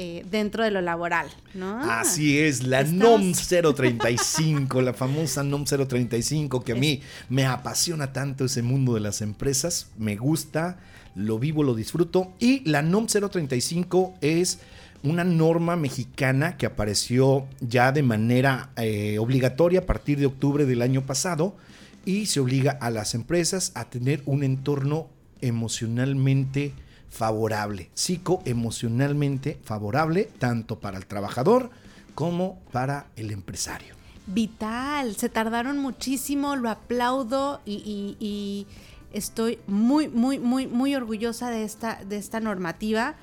eh, 0.00 0.24
dentro 0.30 0.62
de 0.62 0.70
lo 0.70 0.80
laboral, 0.80 1.26
¿no? 1.54 1.80
Así 1.90 2.38
es, 2.38 2.62
la 2.62 2.84
NOM 2.84 3.32
035, 3.32 4.80
la 4.80 4.94
famosa 4.94 5.42
NOM 5.42 5.64
035, 5.64 6.62
que 6.62 6.70
a 6.70 6.76
mí 6.76 7.00
me 7.28 7.46
apasiona 7.46 8.12
tanto 8.12 8.44
ese 8.44 8.62
mundo 8.62 8.94
de 8.94 9.00
las 9.00 9.22
empresas, 9.22 9.90
me 9.98 10.14
gusta, 10.14 10.78
lo 11.16 11.40
vivo, 11.40 11.64
lo 11.64 11.74
disfruto. 11.74 12.32
Y 12.38 12.60
la 12.60 12.80
NOM 12.80 13.08
035 13.08 14.14
es 14.20 14.60
una 15.02 15.24
norma 15.24 15.74
mexicana 15.74 16.56
que 16.56 16.66
apareció 16.66 17.48
ya 17.60 17.90
de 17.90 18.04
manera 18.04 18.70
eh, 18.76 19.18
obligatoria 19.18 19.80
a 19.80 19.86
partir 19.86 20.20
de 20.20 20.26
octubre 20.26 20.64
del 20.64 20.82
año 20.82 21.06
pasado 21.06 21.56
y 22.04 22.26
se 22.26 22.38
obliga 22.38 22.70
a 22.70 22.90
las 22.90 23.14
empresas 23.14 23.72
a 23.74 23.90
tener 23.90 24.22
un 24.26 24.44
entorno 24.44 25.08
emocionalmente 25.40 26.72
favorable, 27.10 27.90
psicoemocionalmente 27.94 29.58
favorable, 29.62 30.28
tanto 30.38 30.78
para 30.78 30.98
el 30.98 31.06
trabajador 31.06 31.70
como 32.14 32.58
para 32.72 33.06
el 33.16 33.30
empresario. 33.30 33.94
Vital, 34.26 35.16
se 35.16 35.28
tardaron 35.28 35.78
muchísimo, 35.78 36.56
lo 36.56 36.68
aplaudo 36.68 37.60
y, 37.64 38.66
estoy 39.12 39.58
muy, 39.66 40.08
muy, 40.08 40.38
muy, 40.38 40.66
muy 40.66 40.94
orgullosa 40.94 41.48
de 41.50 41.64
esta, 41.64 42.04
de 42.04 42.18
esta 42.18 42.40
normativa 42.40 43.14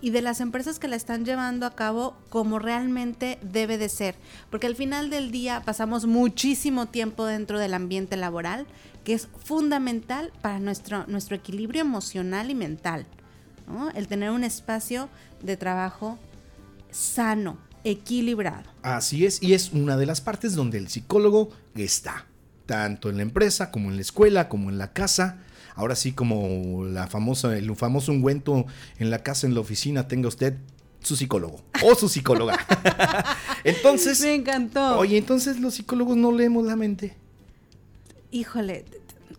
y 0.00 0.10
de 0.10 0.22
las 0.22 0.40
empresas 0.40 0.78
que 0.78 0.88
la 0.88 0.96
están 0.96 1.24
llevando 1.24 1.64
a 1.64 1.74
cabo 1.74 2.16
como 2.28 2.58
realmente 2.58 3.38
debe 3.40 3.78
de 3.78 3.88
ser. 3.88 4.16
Porque 4.50 4.66
al 4.66 4.76
final 4.76 5.10
del 5.10 5.30
día 5.30 5.62
pasamos 5.64 6.06
muchísimo 6.06 6.86
tiempo 6.86 7.24
dentro 7.24 7.58
del 7.58 7.72
ambiente 7.74 8.16
laboral, 8.16 8.66
que 9.04 9.14
es 9.14 9.28
fundamental 9.44 10.32
para 10.42 10.58
nuestro, 10.58 11.06
nuestro 11.06 11.36
equilibrio 11.36 11.80
emocional 11.80 12.50
y 12.50 12.54
mental. 12.54 13.06
El 13.94 14.08
tener 14.08 14.30
un 14.30 14.44
espacio 14.44 15.08
de 15.42 15.56
trabajo 15.56 16.18
sano, 16.90 17.58
equilibrado. 17.84 18.70
Así 18.82 19.24
es, 19.26 19.42
y 19.42 19.54
es 19.54 19.72
una 19.72 19.96
de 19.96 20.06
las 20.06 20.20
partes 20.20 20.54
donde 20.54 20.78
el 20.78 20.88
psicólogo 20.88 21.50
está, 21.74 22.26
tanto 22.66 23.08
en 23.10 23.16
la 23.16 23.22
empresa 23.22 23.70
como 23.70 23.90
en 23.90 23.96
la 23.96 24.02
escuela, 24.02 24.48
como 24.48 24.70
en 24.70 24.78
la 24.78 24.92
casa. 24.92 25.38
Ahora 25.74 25.96
sí, 25.96 26.12
como 26.12 26.84
la 26.84 27.06
famosa, 27.06 27.56
el 27.56 27.74
famoso 27.76 28.12
ungüento 28.12 28.66
en 28.98 29.10
la 29.10 29.22
casa, 29.22 29.46
en 29.46 29.54
la 29.54 29.60
oficina, 29.60 30.06
tenga 30.06 30.28
usted 30.28 30.56
su 31.02 31.16
psicólogo 31.16 31.62
o 31.82 31.94
su 31.94 32.08
psicóloga. 32.08 32.58
entonces. 33.64 34.20
Me 34.20 34.34
encantó. 34.34 34.98
Oye, 34.98 35.18
entonces 35.18 35.60
los 35.60 35.74
psicólogos 35.74 36.16
no 36.16 36.32
leemos 36.32 36.64
la 36.64 36.76
mente. 36.76 37.16
Híjole, 38.30 38.84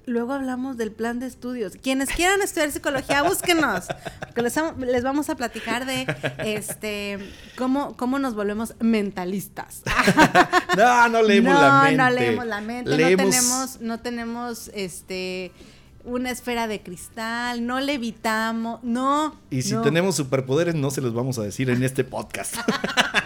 luego 0.05 0.33
hablamos 0.33 0.77
del 0.77 0.91
plan 0.91 1.19
de 1.19 1.27
estudios. 1.27 1.73
Quienes 1.81 2.09
quieran 2.09 2.41
estudiar 2.41 2.71
psicología, 2.71 3.23
búsquenos. 3.23 3.85
Porque 4.19 4.41
les, 4.41 5.03
vamos 5.03 5.29
a 5.29 5.35
platicar 5.35 5.85
de 5.85 6.05
este 6.39 7.19
cómo, 7.57 7.95
cómo 7.97 8.19
nos 8.19 8.35
volvemos 8.35 8.75
mentalistas. 8.79 9.83
no, 10.77 11.09
no 11.09 11.21
leemos 11.21 11.53
la 11.53 11.83
mente. 11.83 11.97
No, 11.97 12.09
leemos 12.09 12.45
la 12.45 12.61
mente. 12.61 12.91
No 12.91 13.17
tenemos, 13.17 13.81
no 13.81 13.99
tenemos 13.99 14.71
este 14.73 15.51
una 16.05 16.31
esfera 16.31 16.67
de 16.67 16.81
cristal, 16.81 17.65
no 17.65 17.79
levitamos, 17.79 18.83
no. 18.83 19.39
Y 19.49 19.61
si 19.61 19.75
tenemos 19.81 20.15
superpoderes, 20.15 20.75
no 20.75 20.91
se 20.91 21.01
los 21.01 21.13
vamos 21.13 21.39
a 21.39 21.43
decir 21.43 21.69
en 21.69 21.83
este 21.83 22.03
podcast. 22.03 22.55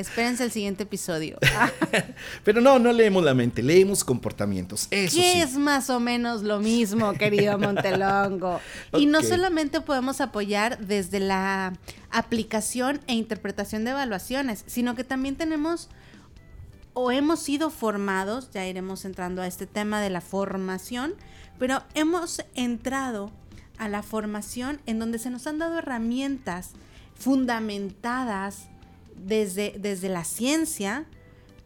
Espérense 0.00 0.44
el 0.44 0.50
siguiente 0.50 0.84
episodio. 0.84 1.38
Pero 2.44 2.60
no, 2.60 2.78
no 2.78 2.92
leemos 2.92 3.22
la 3.22 3.34
mente, 3.34 3.62
leemos 3.62 4.02
comportamientos. 4.04 4.88
Eso 4.90 5.16
¿Qué 5.16 5.42
es 5.42 5.56
más 5.56 5.90
o 5.90 6.00
menos 6.00 6.42
lo 6.42 6.58
mismo, 6.58 7.12
querido 7.14 7.58
Montelongo? 7.58 8.60
Y 8.98 9.06
no 9.06 9.22
solamente 9.22 9.80
podemos 9.80 10.20
apoyar 10.20 10.78
desde 10.78 11.20
la 11.20 11.74
aplicación 12.10 13.00
e 13.06 13.14
interpretación 13.14 13.84
de 13.84 13.92
evaluaciones, 13.92 14.64
sino 14.66 14.94
que 14.94 15.04
también 15.04 15.36
tenemos 15.36 15.88
o 16.92 17.10
hemos 17.10 17.40
sido 17.40 17.70
formados, 17.70 18.50
ya 18.50 18.66
iremos 18.66 19.04
entrando 19.04 19.42
a 19.42 19.46
este 19.46 19.66
tema 19.66 20.00
de 20.00 20.10
la 20.10 20.20
formación, 20.20 21.14
pero 21.58 21.82
hemos 21.94 22.42
entrado 22.54 23.30
a 23.78 23.88
la 23.88 24.02
formación 24.02 24.80
en 24.86 24.98
donde 24.98 25.18
se 25.18 25.30
nos 25.30 25.46
han 25.46 25.58
dado 25.58 25.78
herramientas 25.78 26.70
fundamentadas 27.14 28.69
desde, 29.24 29.74
desde 29.78 30.08
la 30.08 30.24
ciencia 30.24 31.06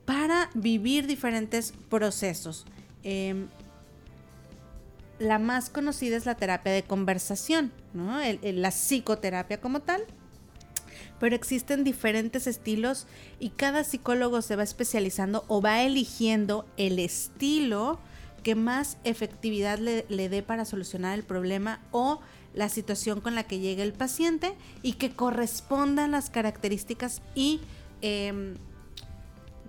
para 0.05 0.51
vivir 0.55 1.07
diferentes 1.07 1.73
procesos. 1.89 2.67
Em, 3.03 3.49
la 5.19 5.39
más 5.39 5.71
conocida 5.71 6.17
es 6.17 6.27
la 6.27 6.35
terapia 6.35 6.73
de 6.73 6.83
conversación, 6.83 7.73
¿no? 7.93 8.19
la 8.43 8.71
psicoterapia 8.71 9.61
como 9.61 9.81
tal. 9.81 10.03
Pero 11.21 11.37
existen 11.37 11.85
diferentes 11.85 12.47
estilos 12.47 13.07
y 13.39 13.51
cada 13.51 13.85
psicólogo 13.85 14.43
se 14.43 14.57
va 14.57 14.65
especializando 14.65 15.45
o 15.49 15.63
va 15.63 15.83
eligiendo 15.83 16.67
el 16.77 16.99
estilo 16.99 17.99
que 18.43 18.55
más 18.55 18.99
efectividad 19.05 19.79
le, 19.79 20.05
le 20.09 20.29
dé 20.29 20.43
para 20.43 20.65
solucionar 20.65 21.15
el 21.15 21.25
problema 21.25 21.81
o 21.93 22.21
la 22.55 22.69
situación 22.69 23.21
con 23.21 23.35
la 23.35 23.45
que 23.45 23.59
llega 23.59 23.83
el 23.83 23.93
paciente 23.93 24.55
y 24.83 24.95
que 24.95 25.11
correspondan 25.13 26.13
las 26.13 26.31
características 26.31 27.21
y 27.35 27.61
em, 28.01 28.55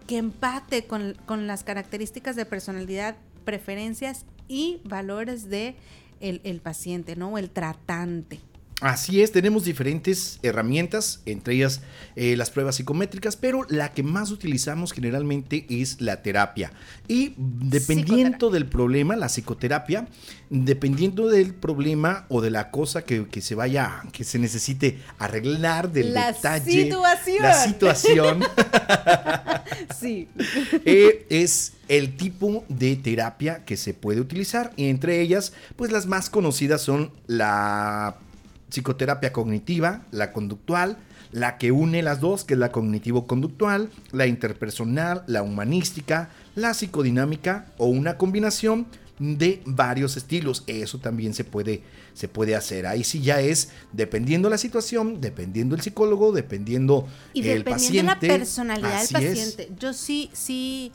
que 0.08 0.18
empate 0.18 0.86
con, 0.86 1.48
las 1.48 1.64
características 1.64 2.36
de 2.36 2.46
personalidad, 2.46 3.16
preferencias 3.44 4.26
y 4.48 4.80
valores 4.84 5.50
de 5.50 5.76
el, 6.20 6.62
paciente, 6.62 7.16
¿no? 7.16 7.30
O 7.30 7.38
el 7.38 7.50
tratante. 7.50 8.40
Así 8.86 9.24
es, 9.24 9.32
tenemos 9.32 9.64
diferentes 9.64 10.38
herramientas, 10.44 11.22
entre 11.26 11.56
ellas 11.56 11.82
eh, 12.16 12.38
las 12.38 12.52
pruebas 12.52 12.76
psicométricas, 12.76 13.36
pero 13.36 13.66
la 13.68 13.94
que 13.94 14.04
más 14.04 14.30
utilizamos 14.30 14.92
generalmente 14.92 15.66
es 15.70 16.02
la 16.02 16.22
terapia. 16.22 16.72
Y 17.08 17.34
dependiendo 17.36 18.52
del 18.52 18.68
problema, 18.68 19.16
la 19.16 19.26
psicoterapia, 19.26 20.08
dependiendo 20.52 21.30
del 21.30 21.56
problema 21.56 22.28
o 22.30 22.42
de 22.42 22.52
la 22.52 22.70
cosa 22.70 23.04
que, 23.04 23.26
se 23.42 23.56
vaya, 23.56 24.04
que 24.12 24.24
se 24.24 24.38
necesite 24.38 25.00
arreglar, 25.18 25.92
del 25.92 26.14
la 26.14 26.32
detalle. 26.32 26.84
Situación. 26.84 27.42
La 27.42 27.64
situación. 27.66 28.44
sí. 30.00 30.28
Eh, 30.88 31.26
es 31.30 31.74
el 31.88 32.16
tipo 32.16 32.64
de 32.70 32.96
terapia 32.96 33.66
que 33.66 33.78
se 33.78 33.96
puede 33.96 34.22
utilizar. 34.22 34.72
Y 34.76 34.90
entre 34.90 35.22
ellas, 35.22 35.54
pues 35.76 35.92
las 35.92 36.06
más 36.06 36.30
conocidas 36.30 36.82
son 36.82 37.12
la 37.26 38.18
psicoterapia 38.70 39.32
cognitiva, 39.32 40.06
la 40.12 40.32
conductual, 40.32 40.98
la 41.32 41.58
que 41.58 41.72
une 41.72 42.02
las 42.02 42.22
dos, 42.22 42.44
que 42.44 42.54
es 42.54 42.60
la 42.60 42.72
cognitivo-conductual, 42.72 43.90
la 44.12 44.28
interpersonal, 44.28 45.24
la 45.28 45.44
humanística, 45.44 46.30
la 46.56 46.74
psicodinámica 46.74 47.66
o 47.78 47.88
una 47.88 48.18
combinación 48.18 48.88
de 49.20 49.62
varios 49.66 50.18
estilos. 50.18 50.64
Eso 50.68 51.00
también 51.00 51.34
se 51.34 51.44
puede, 51.44 51.84
se 52.14 52.28
puede 52.28 52.56
hacer. 52.56 52.88
Ahí 52.88 53.04
sí 53.04 53.22
ya 53.22 53.42
es 53.42 53.70
dependiendo 53.92 54.50
la 54.50 54.58
situación, 54.58 55.22
dependiendo 55.22 55.76
el 55.76 55.82
psicólogo, 55.82 56.32
dependiendo 56.32 57.08
y 57.34 57.48
el 57.48 57.64
dependiendo 57.64 58.14
paciente. 58.14 58.28
la 58.28 58.38
personalidad 58.38 59.02
del 59.02 59.10
paciente. 59.10 59.72
Yo 59.80 59.94
sí, 59.94 60.30
sí, 60.34 60.92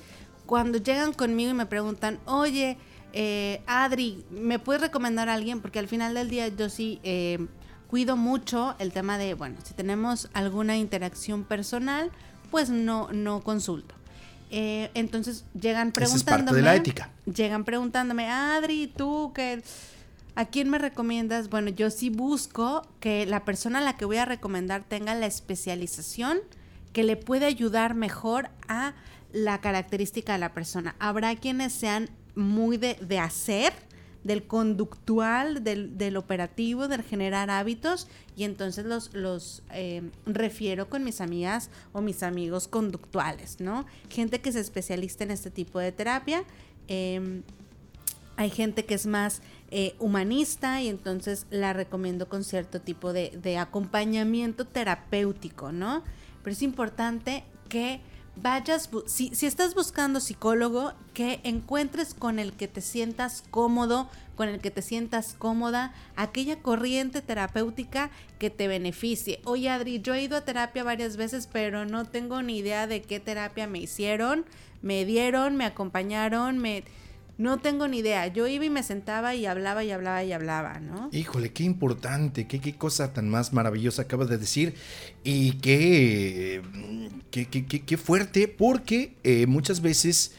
cuando 0.47 0.79
llegan 0.79 1.13
conmigo 1.13 1.51
y 1.51 1.55
me 1.55 1.67
preguntan, 1.67 2.19
oye, 2.27 2.77
eh, 3.13 3.63
Adri, 3.67 4.25
¿me 4.31 4.59
puedes 4.59 4.83
recomendar 4.83 5.29
a 5.29 5.35
alguien? 5.35 5.61
Porque 5.61 5.79
al 5.79 5.89
final 5.89 6.15
del 6.15 6.31
día 6.31 6.49
yo 6.49 6.69
sí 6.69 7.01
eh, 7.03 7.47
cuido 7.91 8.17
mucho 8.17 8.77
el 8.79 8.93
tema 8.93 9.19
de, 9.19 9.35
bueno, 9.35 9.57
si 9.65 9.75
tenemos 9.75 10.31
alguna 10.33 10.77
interacción 10.77 11.43
personal, 11.43 12.13
pues 12.53 12.71
no, 12.71 13.09
no 13.13 13.41
consulto. 13.41 13.97
Eh, 14.53 14.93
entonces 14.95 15.45
llegan 15.61 15.91
preguntándome. 15.91 16.57
de 16.57 16.63
la 16.63 16.77
ética. 16.77 17.11
Llegan 17.27 17.65
preguntándome, 17.65 18.29
Adri, 18.29 18.87
tú 18.87 19.33
qué. 19.35 19.63
¿A 20.37 20.45
quién 20.45 20.71
me 20.71 20.79
recomiendas? 20.79 21.51
Bueno, 21.51 21.71
yo 21.71 21.91
sí 21.91 22.11
busco 22.11 22.87
que 23.01 23.27
la 23.27 23.45
persona 23.45 23.81
a 23.81 23.83
la 23.83 23.97
que 23.97 24.05
voy 24.05 24.19
a 24.19 24.25
recomendar 24.25 24.85
tenga 24.85 25.17
la 25.17 25.27
especialización 25.27 26.39
que 26.93 27.03
le 27.03 27.17
puede 27.17 27.47
ayudar 27.47 27.95
mejor 27.95 28.51
a 28.69 28.95
la 29.33 29.61
característica 29.61 30.35
de 30.35 30.39
la 30.39 30.53
persona. 30.53 30.95
Habrá 31.01 31.35
quienes 31.35 31.73
sean 31.73 32.09
muy 32.37 32.77
de, 32.77 32.95
de 32.95 33.19
hacer 33.19 33.73
del 34.25 34.45
conductual, 34.45 35.65
del, 35.65 36.17
operativo, 36.17 36.89
del 36.89 37.03
generar 37.03 37.51
hábitos 37.51 38.09
y 38.37 38.45
entonces 38.45 38.85
los, 38.85 39.15
los 39.15 39.63
eh, 39.73 40.03
refiero 40.27 40.89
con 40.89 41.05
mis 41.05 41.21
amigas 41.21 41.71
o 41.93 42.01
mis 42.01 42.23
amigos 42.23 42.69
conductuales, 42.69 43.61
¿no? 43.61 43.87
Gente 44.09 44.41
que 44.41 44.51
es 44.51 44.57
especialista 44.57 45.25
en 45.25 45.31
este 45.31 45.51
tipo 45.51 45.79
de 45.79 45.93
terapia. 45.93 46.45
Em, 46.89 47.43
hay 48.37 48.51
gente 48.51 48.85
que 48.85 48.95
es 48.95 49.07
más 49.07 49.43
eh, 49.71 49.95
humanista 49.99 50.81
y 50.83 50.89
entonces 50.89 51.47
la 51.51 51.73
recomiendo 51.73 52.29
con 52.29 52.45
cierto 52.45 52.81
tipo 52.81 53.13
de, 53.13 53.39
de 53.43 53.59
acompañamiento 53.59 54.67
terapéutico, 54.67 55.73
¿no? 55.73 56.03
Pero 56.43 56.53
es 56.53 56.63
importante 56.63 57.45
que 57.69 58.01
vayas, 58.37 58.91
si, 59.07 59.35
si, 59.35 59.47
estás 59.47 59.75
buscando 59.75 60.21
psicólogo, 60.21 60.93
que 61.15 61.41
encuentres 61.45 62.15
con 62.15 62.39
el 62.39 62.53
que 62.53 62.69
te 62.69 62.81
sientas 62.81 63.45
cómodo, 63.51 64.09
con 64.37 64.49
el 64.49 64.61
que 64.61 64.71
te 64.71 64.83
sientas 64.83 65.35
cómoda, 65.39 65.93
aquella 66.17 66.57
corriente 66.61 67.21
terapéutica 67.21 68.11
que 68.39 68.51
te 68.51 68.69
beneficie. 68.69 69.41
Oye, 69.45 69.69
Adri, 69.69 70.01
yo 70.01 70.15
he 70.15 70.23
ido 70.23 70.37
a 70.37 70.45
terapia 70.45 70.83
varias 70.85 71.17
veces, 71.17 71.47
pero 71.47 71.85
no 71.85 72.07
tengo 72.07 72.43
ni 72.43 72.59
idea 72.59 72.87
de 72.87 73.03
qué 73.03 73.21
terapia 73.21 73.67
me 73.67 73.81
hicieron, 73.81 74.47
me 74.83 75.05
dieron, 75.05 75.57
me 75.57 75.67
acompañaron, 75.67 76.59
me 76.59 76.85
no 77.41 77.59
tengo 77.59 77.89
ni 77.89 78.01
idea. 78.01 78.27
Yo 78.27 78.47
iba 78.47 78.67
y 78.67 78.71
me 78.71 78.83
sentaba 78.83 79.35
y 79.35 79.47
hablaba 79.47 79.83
y 79.83 79.91
hablaba 79.91 80.23
y 80.23 80.31
hablaba, 80.31 80.79
¿no? 80.79 81.09
Híjole, 81.11 81.55
qué 81.55 81.65
importante, 81.65 82.47
qué, 82.47 82.61
qué 82.61 82.75
cosa 82.75 83.15
tan 83.15 83.31
más 83.31 83.55
maravillosa 83.55 84.03
acabas 84.03 84.29
de 84.29 84.37
decir 84.37 84.75
y 85.25 85.53
qué, 85.53 86.61
qué, 87.31 87.47
qué, 87.49 87.65
qué 87.65 87.97
fuerte, 87.97 88.47
porque 88.47 89.15
eh, 89.25 89.47
muchas 89.47 89.81
veces 89.81 90.33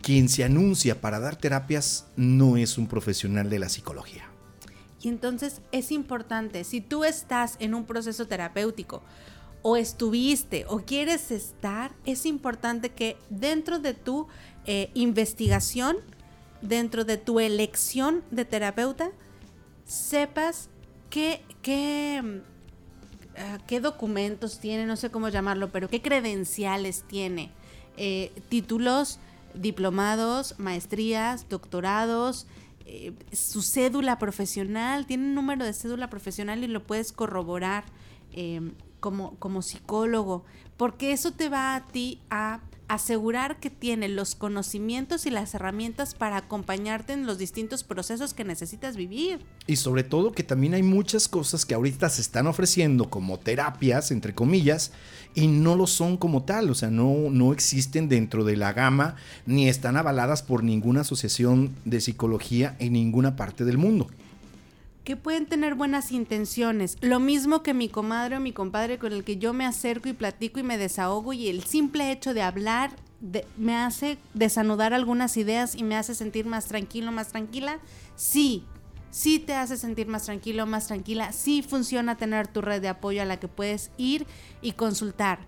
quien 0.00 0.28
se 0.28 0.44
anuncia 0.44 1.00
para 1.00 1.18
dar 1.18 1.34
terapias 1.34 2.06
no 2.14 2.56
es 2.56 2.78
un 2.78 2.86
profesional 2.86 3.50
de 3.50 3.58
la 3.58 3.68
psicología. 3.68 4.22
Y 5.02 5.08
entonces 5.08 5.60
es 5.72 5.90
importante, 5.90 6.62
si 6.62 6.80
tú 6.80 7.02
estás 7.02 7.56
en 7.58 7.74
un 7.74 7.84
proceso 7.84 8.28
terapéutico, 8.28 9.02
o 9.66 9.78
estuviste 9.78 10.66
o 10.68 10.80
quieres 10.80 11.30
estar, 11.30 11.92
es 12.04 12.26
importante 12.26 12.90
que 12.90 13.16
dentro 13.30 13.78
de 13.78 13.94
tu 13.94 14.28
eh, 14.66 14.90
investigación 14.92 15.96
dentro 16.64 17.04
de 17.04 17.16
tu 17.16 17.40
elección 17.40 18.22
de 18.30 18.44
terapeuta, 18.44 19.10
sepas 19.84 20.70
qué, 21.10 21.42
qué, 21.62 22.42
ah, 23.36 23.58
qué 23.66 23.80
documentos 23.80 24.58
tiene, 24.58 24.86
no 24.86 24.96
sé 24.96 25.10
cómo 25.10 25.28
llamarlo, 25.28 25.70
pero 25.70 25.88
qué 25.88 26.02
credenciales 26.02 27.04
tiene. 27.06 27.52
Eh, 27.96 28.32
títulos, 28.48 29.20
diplomados, 29.54 30.58
maestrías, 30.58 31.48
doctorados, 31.48 32.46
eh, 32.86 33.12
su 33.32 33.62
cédula 33.62 34.18
profesional, 34.18 35.06
tiene 35.06 35.24
un 35.24 35.34
número 35.34 35.64
de 35.64 35.72
cédula 35.72 36.10
profesional 36.10 36.64
y 36.64 36.66
lo 36.66 36.82
puedes 36.86 37.12
corroborar 37.12 37.84
eh, 38.32 38.72
como, 39.00 39.36
como 39.38 39.62
psicólogo, 39.62 40.44
porque 40.76 41.12
eso 41.12 41.32
te 41.32 41.48
va 41.48 41.76
a 41.76 41.86
ti 41.86 42.20
a 42.30 42.60
asegurar 42.88 43.58
que 43.60 43.70
tiene 43.70 44.08
los 44.08 44.34
conocimientos 44.34 45.26
y 45.26 45.30
las 45.30 45.54
herramientas 45.54 46.14
para 46.14 46.36
acompañarte 46.36 47.12
en 47.12 47.26
los 47.26 47.38
distintos 47.38 47.84
procesos 47.84 48.34
que 48.34 48.44
necesitas 48.44 48.96
vivir. 48.96 49.40
Y 49.66 49.76
sobre 49.76 50.04
todo 50.04 50.32
que 50.32 50.42
también 50.42 50.74
hay 50.74 50.82
muchas 50.82 51.28
cosas 51.28 51.64
que 51.64 51.74
ahorita 51.74 52.08
se 52.10 52.20
están 52.20 52.46
ofreciendo 52.46 53.10
como 53.10 53.38
terapias, 53.38 54.10
entre 54.10 54.34
comillas, 54.34 54.92
y 55.34 55.48
no 55.48 55.76
lo 55.76 55.86
son 55.86 56.16
como 56.16 56.44
tal, 56.44 56.70
o 56.70 56.74
sea, 56.74 56.90
no, 56.90 57.30
no 57.30 57.52
existen 57.52 58.08
dentro 58.08 58.44
de 58.44 58.56
la 58.56 58.72
gama 58.72 59.16
ni 59.46 59.68
están 59.68 59.96
avaladas 59.96 60.42
por 60.42 60.62
ninguna 60.62 61.00
asociación 61.00 61.74
de 61.84 62.00
psicología 62.00 62.76
en 62.78 62.92
ninguna 62.92 63.36
parte 63.36 63.64
del 63.64 63.78
mundo 63.78 64.08
que 65.04 65.16
pueden 65.16 65.46
tener 65.46 65.74
buenas 65.74 66.12
intenciones. 66.12 66.96
Lo 67.02 67.20
mismo 67.20 67.62
que 67.62 67.74
mi 67.74 67.88
comadre 67.88 68.36
o 68.36 68.40
mi 68.40 68.52
compadre 68.52 68.98
con 68.98 69.12
el 69.12 69.22
que 69.22 69.36
yo 69.36 69.52
me 69.52 69.66
acerco 69.66 70.08
y 70.08 70.14
platico 70.14 70.60
y 70.60 70.62
me 70.62 70.78
desahogo 70.78 71.32
y 71.32 71.48
el 71.48 71.64
simple 71.64 72.10
hecho 72.10 72.32
de 72.34 72.42
hablar 72.42 72.96
me 73.56 73.76
hace 73.76 74.18
desanudar 74.32 74.92
algunas 74.92 75.36
ideas 75.36 75.74
y 75.74 75.82
me 75.82 75.96
hace 75.96 76.14
sentir 76.14 76.46
más 76.46 76.66
tranquilo, 76.66 77.12
más 77.12 77.28
tranquila. 77.28 77.78
Sí, 78.16 78.64
sí 79.10 79.38
te 79.38 79.54
hace 79.54 79.76
sentir 79.76 80.08
más 80.08 80.24
tranquilo, 80.24 80.66
más 80.66 80.86
tranquila. 80.86 81.32
Sí 81.32 81.62
funciona 81.62 82.16
tener 82.16 82.48
tu 82.48 82.62
red 82.62 82.80
de 82.80 82.88
apoyo 82.88 83.22
a 83.22 83.26
la 83.26 83.38
que 83.38 83.48
puedes 83.48 83.90
ir 83.98 84.26
y 84.62 84.72
consultar. 84.72 85.38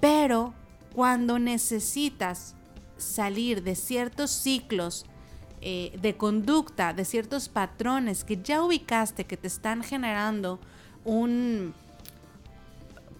Pero 0.00 0.54
cuando 0.92 1.38
necesitas 1.38 2.54
salir 2.96 3.62
de 3.62 3.74
ciertos 3.74 4.30
ciclos, 4.30 5.06
eh, 5.66 5.98
de 6.02 6.14
conducta, 6.14 6.92
de 6.92 7.06
ciertos 7.06 7.48
patrones 7.48 8.22
que 8.22 8.36
ya 8.36 8.62
ubicaste 8.62 9.24
que 9.24 9.38
te 9.38 9.46
están 9.46 9.82
generando 9.82 10.60
un 11.06 11.72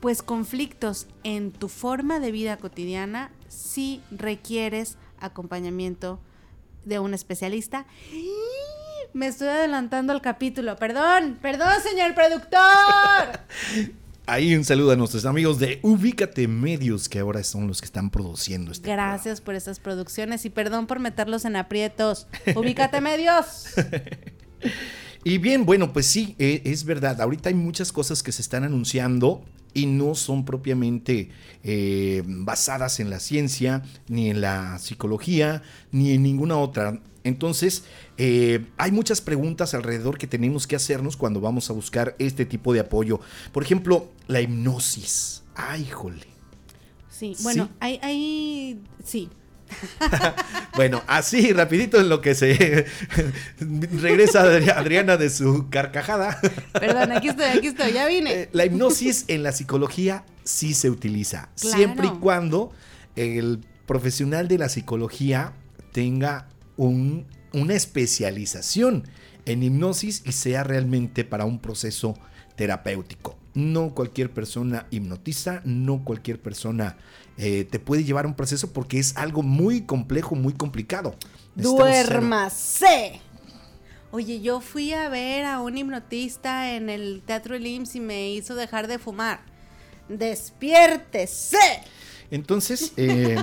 pues 0.00 0.22
conflictos 0.22 1.06
en 1.22 1.52
tu 1.52 1.70
forma 1.70 2.20
de 2.20 2.32
vida 2.32 2.58
cotidiana, 2.58 3.30
si 3.48 4.02
requieres 4.10 4.98
acompañamiento 5.18 6.20
de 6.84 6.98
un 6.98 7.14
especialista. 7.14 7.86
Me 9.14 9.26
estoy 9.28 9.48
adelantando 9.48 10.12
al 10.12 10.20
capítulo. 10.20 10.76
Perdón, 10.76 11.38
perdón, 11.40 11.72
señor 11.82 12.14
productor. 12.14 13.40
Ahí 14.26 14.54
un 14.54 14.64
saludo 14.64 14.92
a 14.92 14.96
nuestros 14.96 15.26
amigos 15.26 15.58
de 15.58 15.80
Ubícate 15.82 16.48
Medios, 16.48 17.10
que 17.10 17.18
ahora 17.18 17.44
son 17.44 17.66
los 17.66 17.82
que 17.82 17.84
están 17.84 18.08
produciendo 18.08 18.72
este 18.72 18.90
Gracias 18.90 19.42
por 19.42 19.54
estas 19.54 19.80
producciones 19.80 20.46
y 20.46 20.50
perdón 20.50 20.86
por 20.86 20.98
meterlos 20.98 21.44
en 21.44 21.56
aprietos. 21.56 22.26
Ubícate 22.56 23.02
Medios. 23.02 23.66
y 25.24 25.36
bien, 25.36 25.66
bueno, 25.66 25.92
pues 25.92 26.06
sí, 26.06 26.36
eh, 26.38 26.62
es 26.64 26.84
verdad. 26.84 27.20
Ahorita 27.20 27.50
hay 27.50 27.54
muchas 27.54 27.92
cosas 27.92 28.22
que 28.22 28.32
se 28.32 28.40
están 28.40 28.64
anunciando 28.64 29.44
y 29.74 29.84
no 29.84 30.14
son 30.14 30.46
propiamente 30.46 31.28
eh, 31.62 32.22
basadas 32.24 33.00
en 33.00 33.10
la 33.10 33.20
ciencia, 33.20 33.82
ni 34.08 34.30
en 34.30 34.40
la 34.40 34.78
psicología, 34.78 35.62
ni 35.92 36.12
en 36.12 36.22
ninguna 36.22 36.56
otra. 36.56 36.98
Entonces, 37.24 37.84
eh, 38.16 38.66
hay 38.76 38.92
muchas 38.92 39.20
preguntas 39.20 39.74
alrededor 39.74 40.18
que 40.18 40.26
tenemos 40.26 40.66
que 40.66 40.76
hacernos 40.76 41.16
cuando 41.16 41.40
vamos 41.40 41.70
a 41.70 41.72
buscar 41.72 42.14
este 42.18 42.46
tipo 42.46 42.72
de 42.72 42.80
apoyo. 42.80 43.20
Por 43.52 43.62
ejemplo, 43.62 44.08
la 44.26 44.40
hipnosis. 44.40 45.42
Ay, 45.54 45.86
jole. 45.86 46.26
Sí, 47.10 47.36
bueno, 47.42 47.68
hay, 47.78 48.00
hay, 48.02 48.80
sí, 49.04 49.30
bueno, 50.76 51.02
así 51.06 51.52
rapidito 51.52 52.00
en 52.00 52.08
lo 52.08 52.20
que 52.20 52.34
se 52.34 52.86
regresa 53.58 54.42
Adriana 54.42 55.16
de 55.16 55.30
su 55.30 55.68
carcajada. 55.70 56.40
Perdón, 56.72 57.12
aquí 57.12 57.28
estoy, 57.28 57.46
aquí 57.46 57.66
estoy, 57.68 57.92
ya 57.92 58.06
vine. 58.06 58.32
Eh, 58.32 58.48
la 58.52 58.66
hipnosis 58.66 59.24
en 59.28 59.42
la 59.42 59.52
psicología 59.52 60.24
sí 60.44 60.74
se 60.74 60.90
utiliza, 60.90 61.48
siempre 61.54 62.08
y 62.08 62.18
cuando 62.18 62.72
el 63.16 63.60
profesional 63.86 64.48
de 64.48 64.58
la 64.58 64.68
psicología 64.68 65.52
tenga 65.92 66.48
una 67.54 67.74
especialización 67.74 69.08
en 69.46 69.62
hipnosis 69.62 70.22
y 70.24 70.32
sea 70.32 70.64
realmente 70.64 71.24
para 71.24 71.44
un 71.44 71.58
proceso 71.58 72.14
terapéutico. 72.56 73.36
No 73.54 73.94
cualquier 73.94 74.32
persona 74.32 74.86
hipnotiza, 74.90 75.62
no 75.64 76.04
cualquier 76.04 76.40
persona 76.40 76.96
eh, 77.38 77.64
te 77.64 77.78
puede 77.78 78.04
llevar 78.04 78.24
a 78.24 78.28
un 78.28 78.34
proceso 78.34 78.72
porque 78.72 78.98
es 78.98 79.16
algo 79.16 79.42
muy 79.42 79.82
complejo, 79.82 80.34
muy 80.34 80.52
complicado. 80.52 81.14
Duérmase. 81.54 83.20
Oye, 84.10 84.40
yo 84.40 84.60
fui 84.60 84.92
a 84.92 85.08
ver 85.08 85.44
a 85.44 85.60
un 85.60 85.76
hipnotista 85.76 86.74
en 86.74 86.88
el 86.88 87.22
Teatro 87.26 87.56
El 87.56 87.66
y 87.66 88.00
me 88.00 88.30
hizo 88.30 88.54
dejar 88.54 88.86
de 88.86 88.98
fumar. 88.98 89.40
¡Despiértese! 90.08 91.58
Entonces, 92.30 92.92
eh, 92.96 93.36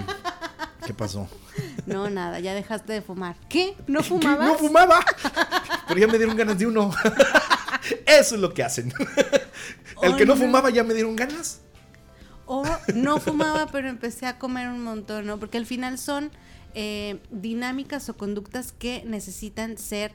¿qué 0.86 0.94
pasó? 0.94 1.28
No, 1.86 2.10
nada, 2.10 2.40
ya 2.40 2.54
dejaste 2.54 2.94
de 2.94 3.02
fumar. 3.02 3.36
¿Qué? 3.50 3.76
¿No 3.88 4.04
fumabas? 4.04 4.48
No 4.48 4.56
fumaba. 4.56 5.00
Pero 5.88 6.00
ya 6.00 6.08
me 6.08 6.18
dieron 6.18 6.36
ganas 6.36 6.58
de 6.58 6.68
uno. 6.68 6.92
Eso 8.06 8.36
es 8.36 8.42
lo 8.42 8.54
que 8.54 8.64
hacen. 8.64 8.94
El 10.02 10.16
que 10.16 10.26
no, 10.26 10.36
fumaba 10.36 10.70
ya 10.70 10.84
me 10.84 10.94
dieron 10.94 11.16
ganas. 11.16 11.62
O 12.46 12.64
no 12.96 13.20
fumaba, 13.20 13.68
pero 13.68 13.88
empecé 13.88 14.26
a 14.26 14.38
comer 14.38 14.68
un 14.68 14.84
montón, 14.84 15.26
¿no? 15.26 15.40
Porque 15.40 15.58
al 15.58 15.66
final 15.66 15.98
son 15.98 16.32
eh, 16.74 17.20
dinámicas 17.30 18.10
o 18.10 18.18
conductas 18.18 18.72
que 18.72 19.04
necesitan 19.06 19.78
ser 19.78 20.14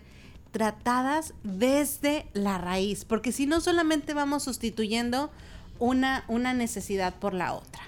tratadas 0.51 1.35
desde 1.43 2.27
la 2.33 2.59
raíz. 2.59 3.05
Porque 3.05 3.33
si 3.33 3.47
no, 3.47 3.61
solamente 3.61 4.15
vamos 4.15 4.45
sustituyendo 4.45 5.31
una, 5.79 6.25
una 6.29 6.55
necesidad 6.55 7.15
por 7.15 7.35
la 7.35 7.53
otra. 7.53 7.83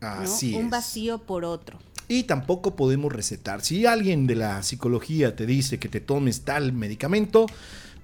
Así 0.00 0.54
Un 0.54 0.70
vacío 0.70 1.18
por 1.18 1.44
otro. 1.44 1.78
Y 2.14 2.22
tampoco 2.22 2.76
podemos 2.76 3.12
recetar. 3.12 3.62
Si 3.62 3.86
alguien 3.86 4.28
de 4.28 4.36
la 4.36 4.62
psicología 4.62 5.34
te 5.34 5.46
dice 5.46 5.80
que 5.80 5.88
te 5.88 5.98
tomes 5.98 6.42
tal 6.42 6.72
medicamento, 6.72 7.46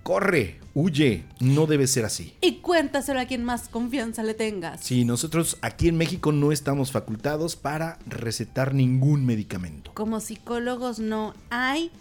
corre, 0.03 0.59
huye, 0.75 1.23
no 1.39 1.67
debe 1.67 1.87
ser 1.87 2.05
así. 2.05 2.35
Y 2.41 2.57
cuéntaselo 2.57 3.21
a 3.21 3.27
quien 3.27 3.45
más 3.45 3.69
confianza 3.69 4.25
le 4.25 4.35
tengas. 4.35 4.81
Sí, 4.81 5.05
nosotros 5.05 5.59
aquí 5.63 5.87
en 5.87 5.97
México 5.97 6.33
no 6.33 6.51
estamos 6.51 6.91
facultados 6.91 7.55
para 7.55 8.01
recetar 8.05 8.75
ningún 8.75 9.25
medicamento. 9.25 9.93
Como 9.95 10.19
psicólogos 10.19 10.99
no 10.99 11.33
hay 11.49 11.93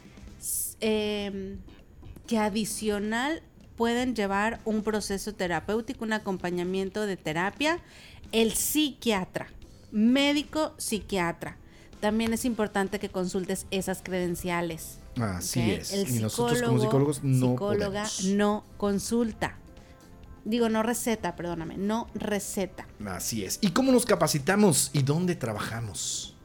em, 0.80 1.58
que 2.26 2.40
adicional 2.40 3.44
pueden 3.78 4.16
llevar 4.16 4.62
un 4.66 4.82
proceso 4.82 5.36
terapéutico, 5.36 6.06
un 6.06 6.14
acompañamiento 6.14 7.06
de 7.06 7.18
terapia, 7.18 7.78
el 8.32 8.54
psiquiatra, 8.54 9.50
médico 9.92 10.74
psiquiatra. 10.80 11.59
También 12.00 12.34
es 12.34 12.46
importante 12.46 13.00
que 13.00 13.10
consultes 13.10 13.66
esas 13.72 14.02
credenciales. 14.02 15.00
Así 15.20 15.72
es. 15.72 15.94
y 15.94 16.20
nosotros 16.20 16.62
como 16.62 16.80
psicólogos 16.80 17.24
no 17.24 17.52
psicóloga 17.52 18.08
no 18.26 18.64
consulta. 18.78 19.58
Digo, 20.46 20.70
no 20.70 20.82
receta, 20.82 21.36
perdóname, 21.36 21.78
no 21.78 22.08
receta. 22.16 22.88
Así 23.06 23.44
es. 23.44 23.60
¿Y 23.62 23.72
cómo 23.72 23.92
nos 23.92 24.06
capacitamos 24.06 24.90
y 24.94 25.04
dónde 25.04 25.36
trabajamos? 25.36 26.36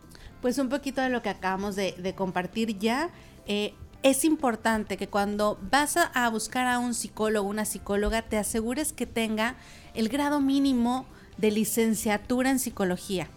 Pues 0.42 0.58
un 0.58 0.68
poquito 0.68 1.00
de 1.00 1.08
lo 1.08 1.22
que 1.22 1.30
acabamos 1.30 1.76
de, 1.76 2.14
compartir 2.16 2.78
ya. 2.78 3.10
Eh, 3.46 3.74
es 4.02 4.24
importante 4.26 4.98
que 4.98 5.08
cuando 5.08 5.58
vas 5.70 5.96
a, 5.96 6.28
buscar 6.28 6.66
a 6.66 6.78
un 6.78 6.92
psicólogo, 6.92 7.48
una 7.48 7.64
psicóloga, 7.64 8.20
te 8.20 8.36
asegures 8.36 8.92
que 8.92 9.06
tenga 9.06 9.56
el 9.94 10.10
grado 10.10 10.42
mínimo 10.42 11.06
de 11.38 11.50
licenciatura 11.50 12.50
en 12.50 12.58
psicología. 12.58 13.30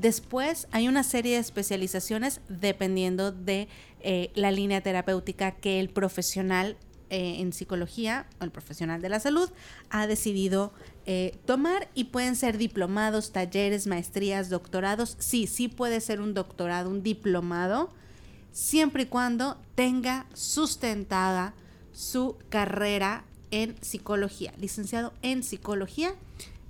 Después 0.00 0.68
hay 0.70 0.86
una 0.86 1.02
serie 1.02 1.34
de 1.34 1.40
especializaciones 1.40 2.40
dependiendo 2.48 3.32
de 3.32 3.66
eh, 3.98 4.30
la 4.36 4.52
línea 4.52 4.80
terapéutica 4.80 5.56
que 5.56 5.80
el 5.80 5.88
profesional 5.88 6.76
eh, 7.10 7.40
en 7.40 7.52
psicología 7.52 8.28
o 8.40 8.44
el 8.44 8.52
profesional 8.52 9.02
de 9.02 9.08
la 9.08 9.18
salud 9.18 9.50
ha 9.90 10.06
decidido 10.06 10.72
eh, 11.04 11.36
tomar 11.46 11.88
y 11.94 12.04
pueden 12.04 12.36
ser 12.36 12.58
diplomados, 12.58 13.32
talleres, 13.32 13.88
maestrías, 13.88 14.50
doctorados. 14.50 15.16
Sí, 15.18 15.48
sí 15.48 15.66
puede 15.66 16.00
ser 16.00 16.20
un 16.20 16.32
doctorado, 16.32 16.90
un 16.90 17.02
diplomado, 17.02 17.90
siempre 18.52 19.02
y 19.02 19.06
cuando 19.06 19.60
tenga 19.74 20.26
sustentada 20.32 21.54
su 21.92 22.36
carrera 22.50 23.24
en 23.50 23.74
psicología, 23.80 24.54
licenciado 24.58 25.12
en 25.22 25.42
psicología 25.42 26.14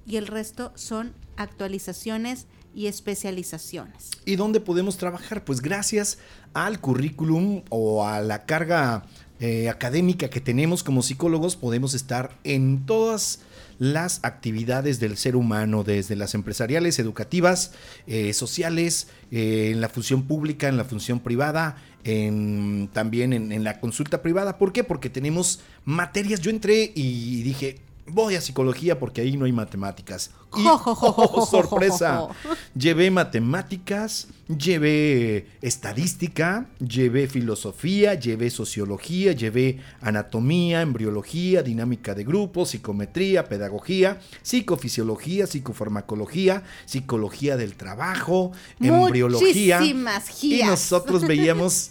y 0.06 0.16
el 0.16 0.26
resto 0.26 0.72
son 0.76 1.12
actualizaciones 1.36 2.46
y 2.78 2.86
especializaciones. 2.86 4.12
¿Y 4.24 4.36
dónde 4.36 4.60
podemos 4.60 4.98
trabajar? 4.98 5.44
Pues 5.44 5.60
gracias 5.60 6.18
al 6.54 6.80
currículum 6.80 7.62
o 7.70 8.06
a 8.06 8.20
la 8.20 8.46
carga 8.46 9.04
eh, 9.40 9.68
académica 9.68 10.30
que 10.30 10.40
tenemos 10.40 10.84
como 10.84 11.02
psicólogos, 11.02 11.56
podemos 11.56 11.94
estar 11.94 12.38
en 12.44 12.86
todas 12.86 13.40
las 13.80 14.20
actividades 14.22 15.00
del 15.00 15.16
ser 15.16 15.34
humano, 15.34 15.82
desde 15.82 16.14
las 16.14 16.36
empresariales, 16.36 17.00
educativas, 17.00 17.72
eh, 18.06 18.32
sociales, 18.32 19.08
eh, 19.32 19.70
en 19.72 19.80
la 19.80 19.88
función 19.88 20.22
pública, 20.22 20.68
en 20.68 20.76
la 20.76 20.84
función 20.84 21.18
privada, 21.18 21.82
en, 22.04 22.90
también 22.92 23.32
en, 23.32 23.50
en, 23.50 23.64
la 23.64 23.80
consulta 23.80 24.22
privada. 24.22 24.56
¿Por 24.56 24.72
qué? 24.72 24.84
Porque 24.84 25.10
tenemos 25.10 25.58
materias. 25.84 26.40
Yo 26.40 26.50
entré 26.52 26.92
y 26.94 27.42
dije, 27.42 27.80
voy 28.10 28.34
a 28.34 28.40
psicología 28.40 28.98
porque 28.98 29.20
ahí 29.20 29.36
no 29.36 29.44
hay 29.44 29.52
matemáticas. 29.52 30.30
Y, 30.56 30.64
oh, 30.66 31.46
sorpresa, 31.48 32.28
llevé 32.74 33.10
matemáticas, 33.10 34.28
llevé 34.48 35.46
estadística, 35.60 36.66
llevé 36.78 37.28
filosofía, 37.28 38.14
llevé 38.14 38.50
sociología, 38.50 39.32
llevé 39.32 39.80
anatomía, 40.00 40.80
embriología, 40.80 41.62
dinámica 41.62 42.14
de 42.14 42.24
grupos, 42.24 42.70
psicometría, 42.70 43.44
pedagogía, 43.44 44.20
psicofisiología, 44.42 45.46
psicofarmacología, 45.46 46.62
psicología 46.86 47.56
del 47.56 47.74
trabajo, 47.76 48.52
embriología. 48.80 49.80
Y 49.84 50.62
nosotros 50.64 51.26
veíamos 51.26 51.90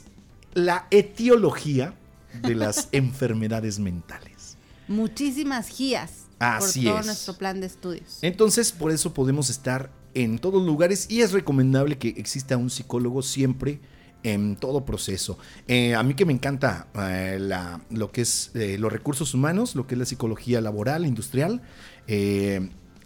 la 0.53 0.87
etiología 0.89 1.93
de 2.41 2.55
las 2.55 2.89
enfermedades 2.91 3.77
mentales 3.79 4.36
muchísimas 4.87 5.77
guías 5.77 6.27
Así 6.39 6.83
por 6.83 6.93
todo 6.93 7.03
nuestro 7.03 7.33
plan 7.37 7.59
de 7.59 7.67
estudios. 7.67 8.19
Entonces, 8.21 8.71
por 8.71 8.91
eso 8.91 9.13
podemos 9.13 9.49
estar 9.49 9.91
en 10.13 10.39
todos 10.39 10.65
lugares 10.65 11.07
y 11.09 11.21
es 11.21 11.31
recomendable 11.31 11.97
que 11.97 12.09
exista 12.09 12.57
un 12.57 12.69
psicólogo 12.69 13.21
siempre 13.21 13.79
en 14.23 14.55
todo 14.55 14.85
proceso. 14.85 15.37
Eh, 15.67 15.95
a 15.95 16.03
mí 16.03 16.13
que 16.13 16.25
me 16.25 16.33
encanta 16.33 16.87
eh, 16.95 17.37
la, 17.39 17.81
lo 17.89 18.11
que 18.11 18.21
es 18.21 18.51
eh, 18.55 18.77
los 18.79 18.91
recursos 18.91 19.33
humanos, 19.33 19.75
lo 19.75 19.87
que 19.87 19.95
es 19.95 19.99
la 19.99 20.05
psicología 20.05 20.59
laboral, 20.61 21.05
industrial. 21.05 21.61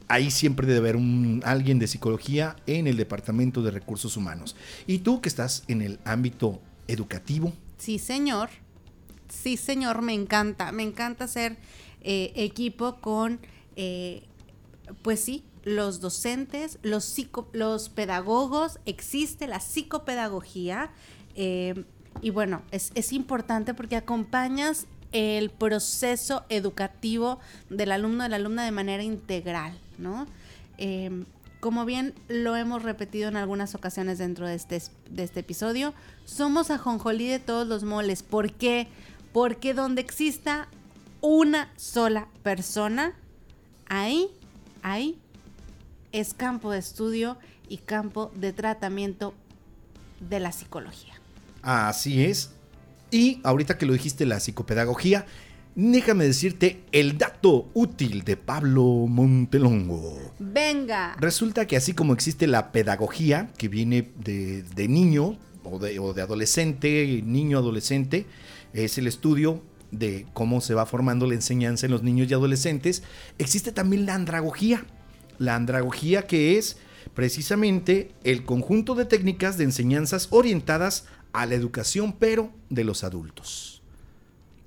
ahí 0.08 0.32
siempre 0.32 0.68
debe 0.68 0.80
haber 0.80 0.96
un, 0.96 1.42
alguien 1.46 1.80
de 1.80 1.88
psicología 1.88 2.56
en 2.66 2.88
el 2.88 2.98
departamento 2.98 3.62
de 3.62 3.72
recursos 3.72 4.18
humanos. 4.18 4.56
Y 4.88 5.00
tú 5.00 5.22
que 5.22 5.30
estás 5.30 5.64
en 5.68 5.82
el 5.82 6.00
ámbito 6.06 6.62
educativo. 6.88 7.54
Sí, 7.78 7.98
señor 8.00 8.50
sí, 9.32 9.58
señor, 9.58 10.02
me 10.02 10.14
encanta. 10.14 10.72
Me 10.72 10.84
encanta 10.84 11.28
ser 11.28 11.58
eh, 12.02 12.32
equipo 12.36 12.98
con, 12.98 13.40
eh, 13.76 14.24
pues 15.02 15.22
sí, 15.22 15.44
los 15.64 16.02
docentes, 16.02 16.80
los, 16.84 17.90
pedagogos, 17.90 18.80
existe 18.86 19.48
la 19.48 19.60
psicopedagogía. 19.60 20.92
Eh, 21.36 21.86
y 22.22 22.30
bueno, 22.30 22.62
es, 22.72 22.92
es 22.96 23.14
importante 23.14 23.74
porque 23.74 23.96
acompañas 23.96 24.88
el 25.12 25.50
proceso 25.50 26.44
educativo 26.50 27.40
del 27.70 27.92
alumno, 27.92 28.24
de 28.24 28.30
la 28.30 28.36
alumna 28.38 28.66
de 28.66 28.72
manera 28.72 29.04
integral, 29.04 29.78
¿no? 29.98 30.28
como 31.62 31.86
bien 31.86 32.16
lo 32.28 32.56
hemos 32.56 32.82
repetido 32.82 33.30
en 33.30 33.38
algunas 33.38 33.76
ocasiones 33.76 34.18
dentro 34.18 34.48
de 34.48 34.56
este, 34.56 34.82
de 35.10 35.24
este 35.24 35.42
episodio, 35.42 35.94
somos 36.26 36.72
ajonjolí 36.72 37.28
de 37.28 37.40
todos 37.40 37.68
los 37.68 37.84
moles. 37.84 38.24
¿Por 38.24 38.52
qué? 38.52 38.88
Porque 39.34 39.74
donde 39.74 40.02
exista 40.02 40.68
una 41.22 41.72
sola 41.78 42.28
persona, 42.44 43.14
ahí, 43.88 44.28
ahí 44.82 45.18
es 46.12 46.34
campo 46.34 46.72
de 46.72 46.80
estudio 46.80 47.38
y 47.70 47.78
campo 47.78 48.32
de 48.36 48.54
tratamiento 48.54 49.34
de 50.20 50.40
la 50.40 50.52
psicología. 50.52 51.14
Así 51.62 52.24
es. 52.24 52.52
Y 53.12 53.40
ahorita 53.44 53.78
que 53.78 53.86
lo 53.86 53.94
dijiste, 53.94 54.26
la 54.26 54.40
psicopedagogía, 54.40 55.26
déjame 55.76 56.26
decirte 56.26 56.84
el 56.92 57.18
dato 57.18 57.70
útil 57.74 58.24
de 58.24 58.38
Pablo 58.38 58.84
Montelongo. 58.84 60.34
Venga. 60.40 61.16
Resulta 61.20 61.68
que 61.68 61.78
así 61.78 61.94
como 61.94 62.14
existe 62.14 62.48
la 62.48 62.72
pedagogía, 62.72 63.52
que 63.58 63.68
viene 63.68 64.10
de, 64.18 64.88
niño 64.88 65.38
o 65.64 65.80
de, 65.80 66.00
o 66.00 66.14
de 66.14 66.22
adolescente, 66.22 67.22
niño 67.26 67.60
adolescente, 67.60 68.26
es 68.74 68.98
el 68.98 69.08
estudio 69.08 69.62
de 69.92 70.26
cómo 70.34 70.62
se 70.62 70.74
va 70.74 70.86
formando 70.86 71.28
la 71.28 71.36
enseñanza 71.36 71.86
en 71.86 71.92
los 71.92 72.04
niños 72.04 72.30
y 72.30 72.34
adolescentes, 72.34 73.04
existe 73.38 73.72
también 73.72 74.06
la 74.06 74.16
andragogía. 74.16 74.86
La 75.38 75.56
andragogía 75.56 76.28
que 76.28 76.58
es 76.58 76.78
precisamente 77.14 78.12
el 78.24 78.46
conjunto 78.46 78.96
de 78.96 79.06
técnicas 79.06 79.58
de 79.58 79.66
enseñanzas 79.66 80.28
orientadas 80.32 81.06
a 81.34 81.46
la 81.46 81.56
educación, 81.56 82.14
pero 82.18 82.52
de 82.70 82.84
los 82.84 83.04
adultos. 83.04 83.82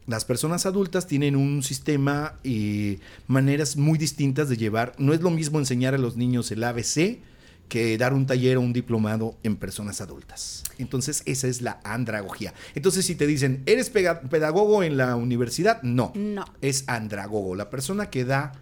Las 0.06 0.26
personas 0.26 0.66
adultas 0.66 1.06
tienen 1.06 1.34
un 1.34 1.62
sistema 1.62 2.34
y 2.44 2.98
maneras 3.26 3.76
muy 3.76 3.96
distintas 3.96 4.50
de 4.50 4.58
llevar. 4.58 4.92
No 4.98 5.14
es 5.14 5.22
lo 5.22 5.30
mismo 5.30 5.58
enseñar 5.58 5.94
a 5.94 5.98
los 5.98 6.16
niños 6.16 6.50
el 6.50 6.62
ABC 6.62 7.20
que 7.68 7.96
dar 7.98 8.12
un 8.14 8.26
taller 8.26 8.56
o 8.56 8.60
un 8.60 8.72
diplomado 8.72 9.36
en 9.42 9.56
personas 9.56 10.00
adultas. 10.00 10.64
Entonces, 10.78 11.22
esa 11.26 11.48
es 11.48 11.62
la 11.62 11.80
andragogía. 11.84 12.54
Entonces, 12.74 13.06
si 13.06 13.14
te 13.14 13.26
dicen, 13.26 13.62
¿eres 13.66 13.90
pedagogo 13.90 14.82
en 14.82 14.96
la 14.96 15.16
universidad? 15.16 15.82
No. 15.82 16.12
No. 16.14 16.44
Es 16.60 16.84
andragogo, 16.86 17.54
la 17.54 17.70
persona 17.70 18.10
que 18.10 18.24
da 18.24 18.52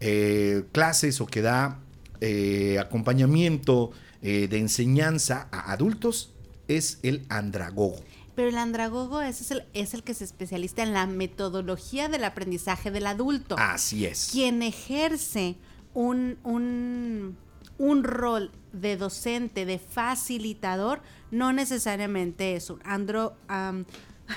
eh, 0.00 0.64
clases 0.72 1.20
o 1.20 1.26
que 1.26 1.42
da 1.42 1.78
eh, 2.20 2.78
acompañamiento 2.78 3.92
eh, 4.22 4.48
de 4.48 4.58
enseñanza 4.58 5.48
a 5.50 5.72
adultos 5.72 6.32
es 6.68 6.98
el 7.02 7.24
andragogo. 7.28 8.00
Pero 8.34 8.48
el 8.48 8.58
andragogo 8.58 9.20
es 9.20 9.50
el, 9.50 9.64
es 9.74 9.92
el 9.92 10.02
que 10.02 10.14
se 10.14 10.24
especializa 10.24 10.82
en 10.82 10.92
la 10.92 11.06
metodología 11.06 12.08
del 12.08 12.24
aprendizaje 12.24 12.90
del 12.90 13.06
adulto. 13.06 13.56
Así 13.58 14.06
es. 14.06 14.30
Quien 14.32 14.62
ejerce 14.62 15.56
un, 15.94 16.38
un 16.44 17.36
un 17.80 18.04
rol 18.04 18.50
de 18.74 18.98
docente, 18.98 19.64
de 19.64 19.78
facilitador, 19.78 21.00
no 21.30 21.52
necesariamente 21.52 22.54
es 22.54 22.68
un 22.68 22.78
andro... 22.84 23.34
ay, 23.48 23.84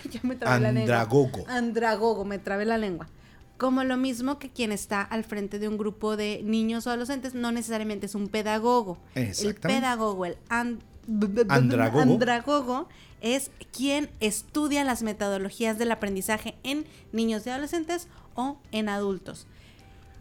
ya 0.09 0.21
me 0.23 0.37
trabé 0.37 0.61
la 0.61 0.71
lengua. 0.71 0.95
Andragogo. 0.95 1.45
Andragogo, 1.49 2.25
me 2.25 2.39
trabé 2.39 2.63
la 2.63 2.77
lengua. 2.77 3.09
Como 3.57 3.83
lo 3.83 3.97
mismo 3.97 4.39
que 4.39 4.49
quien 4.49 4.71
está 4.71 5.01
al 5.01 5.25
frente 5.25 5.59
de 5.59 5.67
un 5.67 5.77
grupo 5.77 6.15
de 6.15 6.41
niños 6.43 6.87
o 6.87 6.89
adolescentes, 6.89 7.35
no 7.35 7.51
necesariamente 7.51 8.05
es 8.05 8.15
un 8.15 8.29
pedagogo. 8.29 8.97
El 9.13 9.55
pedagogo, 9.55 10.25
el 10.25 10.37
andragogo. 10.47 11.99
andragogo 11.99 12.87
es 13.19 13.51
quien 13.73 14.09
estudia 14.21 14.85
las 14.85 15.03
metodologías 15.03 15.77
del 15.77 15.91
aprendizaje 15.91 16.55
en 16.63 16.85
niños 17.11 17.45
y 17.45 17.49
adolescentes 17.49 18.07
o 18.35 18.57
en 18.71 18.87
adultos 18.87 19.47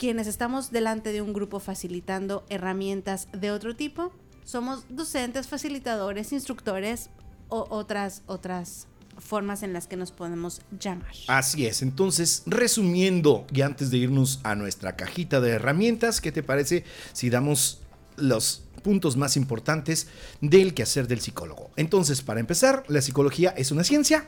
quienes 0.02 0.26
estamos 0.26 0.72
delante 0.72 1.12
de 1.12 1.22
un 1.22 1.32
grupo 1.32 1.60
facilitando 1.60 2.44
herramientas 2.48 3.28
de 3.32 3.52
otro 3.52 3.76
tipo, 3.76 4.12
somos 4.42 4.84
docentes, 4.88 5.46
facilitadores, 5.46 6.32
instructores 6.32 7.08
o 7.48 7.68
otras, 7.70 8.24
otras 8.26 8.88
formas 9.18 9.62
en 9.62 9.72
las 9.72 9.86
que 9.86 9.96
nos 9.96 10.10
podemos 10.10 10.60
llamar. 10.76 11.12
Así 11.28 11.66
es, 11.66 11.82
entonces 11.82 12.42
resumiendo 12.46 13.46
y 13.52 13.60
antes 13.60 13.92
de 13.92 13.98
irnos 13.98 14.40
a 14.42 14.56
nuestra 14.56 14.96
cajita 14.96 15.40
de 15.40 15.50
herramientas, 15.50 16.20
¿qué 16.20 16.32
te 16.32 16.42
parece 16.42 16.82
si 17.12 17.30
damos 17.30 17.82
los 18.16 18.64
puntos 18.82 19.16
más 19.16 19.36
importantes 19.36 20.08
del 20.40 20.74
quehacer 20.74 21.06
del 21.06 21.20
psicólogo? 21.20 21.70
Entonces, 21.76 22.22
para 22.22 22.40
empezar, 22.40 22.82
la 22.88 23.02
psicología 23.02 23.50
es 23.50 23.70
una 23.70 23.84
ciencia, 23.84 24.26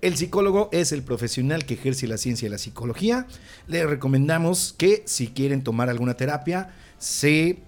el 0.00 0.16
psicólogo 0.16 0.68
es 0.72 0.92
el 0.92 1.02
profesional 1.02 1.64
que 1.64 1.74
ejerce 1.74 2.06
la 2.06 2.18
ciencia 2.18 2.46
y 2.46 2.50
la 2.50 2.58
psicología. 2.58 3.26
Le 3.66 3.84
recomendamos 3.86 4.74
que 4.76 5.02
si 5.06 5.28
quieren 5.28 5.64
tomar 5.64 5.88
alguna 5.88 6.14
terapia, 6.14 6.72
se 6.98 7.58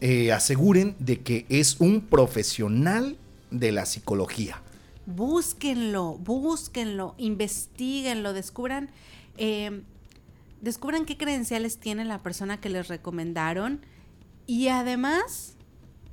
eh, 0.00 0.32
aseguren 0.32 0.96
de 0.98 1.20
que 1.20 1.46
es 1.48 1.80
un 1.80 2.02
profesional 2.02 3.16
de 3.50 3.72
la 3.72 3.86
psicología. 3.86 4.62
Búsquenlo, 5.06 6.18
búsquenlo, 6.18 7.14
investiguenlo, 7.16 8.34
descubran, 8.34 8.90
eh, 9.38 9.82
descubran 10.60 11.06
qué 11.06 11.16
credenciales 11.16 11.78
tiene 11.78 12.04
la 12.04 12.22
persona 12.22 12.60
que 12.60 12.68
les 12.68 12.88
recomendaron 12.88 13.80
y 14.46 14.68
además 14.68 15.54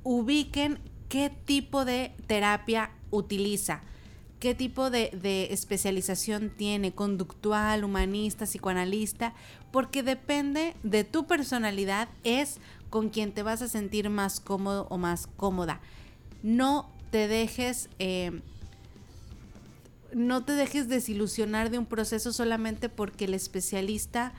ubiquen 0.02 0.78
qué 1.10 1.30
tipo 1.44 1.84
de 1.84 2.12
terapia 2.26 2.90
utiliza 3.10 3.82
qué 4.38 4.54
tipo 4.54 4.90
de, 4.90 5.48
especialización 5.50 6.50
tiene, 6.50 6.92
conductual, 6.92 7.84
humanista, 7.84 8.44
psicoanalista, 8.46 9.34
porque 9.72 10.02
depende 10.02 10.74
de 10.82 11.04
tu 11.04 11.26
personalidad, 11.26 12.08
es 12.24 12.58
con 12.90 13.08
quien 13.08 13.32
te 13.32 13.42
vas 13.42 13.62
a 13.62 13.68
sentir 13.68 14.10
más 14.10 14.40
cómodo 14.40 14.86
o 14.90 14.98
más 14.98 15.26
cómoda. 15.26 15.80
No 16.42 16.90
te 17.10 17.28
dejes... 17.28 17.88
Eh, 17.98 18.40
no 20.12 20.44
te 20.44 20.52
dejes 20.52 20.88
desilusionar 20.88 21.70
de 21.70 21.78
un 21.78 21.84
proceso 21.84 22.32
solamente 22.32 22.88
porque 22.88 23.26
el 23.26 23.34
especialista 23.34 24.32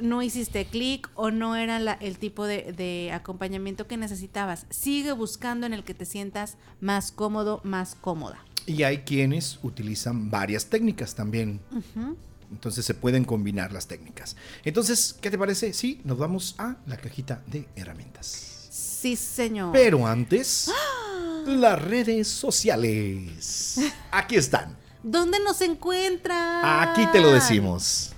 no 0.00 0.22
hiciste 0.22 0.66
clic 0.66 1.10
o 1.14 1.30
no 1.30 1.56
era 1.56 1.78
la- 1.80 1.94
el 1.94 2.18
tipo 2.18 2.44
de, 2.44 2.72
de 2.72 3.10
acompañamiento 3.12 3.86
que 3.88 3.96
necesitabas. 3.96 4.66
Sigue 4.70 5.12
buscando 5.12 5.66
en 5.66 5.72
el 5.72 5.84
que 5.84 5.94
te 5.94 6.04
sientas 6.04 6.58
más 6.80 7.10
cómodo, 7.12 7.60
más 7.64 7.94
cómoda. 7.96 8.38
Y 8.66 8.82
hay 8.82 8.98
quienes 8.98 9.58
utilizan 9.62 10.30
varias 10.30 10.66
técnicas 10.66 11.14
también. 11.14 11.60
Entonces 12.50 12.84
se 12.84 12.94
pueden 12.94 13.24
combinar 13.24 13.72
las 13.72 13.86
técnicas. 13.86 14.36
Entonces, 14.64 15.16
¿qué 15.20 15.30
te 15.30 15.38
parece? 15.38 15.72
Sí, 15.72 16.00
nos 16.04 16.18
vamos 16.18 16.54
a 16.58 16.76
la 16.86 16.96
cajita 16.96 17.42
de 17.46 17.68
herramientas. 17.76 18.68
Sí, 18.70 19.16
señor. 19.16 19.72
Pero 19.72 20.06
antes, 20.06 20.70
las 21.46 21.80
redes 21.80 22.28
sociales. 22.28 23.80
Aquí 24.10 24.36
están. 24.36 24.76
¿Dónde 25.02 25.38
nos 25.38 25.60
encuentras? 25.60 26.62
Aquí 26.64 27.06
te 27.12 27.20
lo 27.20 27.30
decimos. 27.32 28.15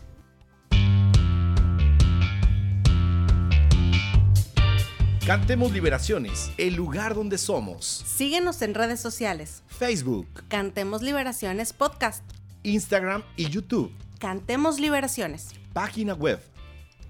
Cantemos 5.28 5.70
Liberaciones, 5.72 6.50
el 6.56 6.74
lugar 6.74 7.14
donde 7.14 7.36
somos. 7.36 7.84
Síguenos 7.84 8.62
en 8.62 8.72
redes 8.72 8.98
sociales. 8.98 9.62
Facebook, 9.66 10.26
Cantemos 10.48 11.02
Liberaciones 11.02 11.74
Podcast. 11.74 12.24
Instagram 12.62 13.22
y 13.36 13.50
YouTube. 13.50 13.92
Cantemos 14.20 14.80
Liberaciones. 14.80 15.50
Página 15.74 16.14
web, 16.14 16.40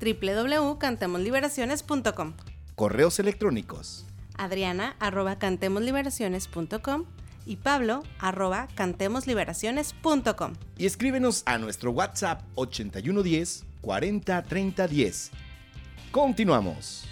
www.cantemosliberaciones.com. 0.00 2.32
correos 2.74 3.20
electrónicos. 3.20 4.04
Adriana 4.36 4.96
arroba 4.98 5.38
cantemosliberaciones.com 5.38 7.04
y 7.46 7.54
Pablo 7.54 8.02
arroba 8.18 8.66
cantemosliberaciones.com. 8.74 10.54
Y 10.76 10.86
escríbenos 10.86 11.44
a 11.46 11.56
nuestro 11.58 11.92
WhatsApp 11.92 12.42
8110 12.56 13.64
40 13.80 14.42
30 14.42 14.88
10. 14.88 15.30
Continuamos. 16.10 17.07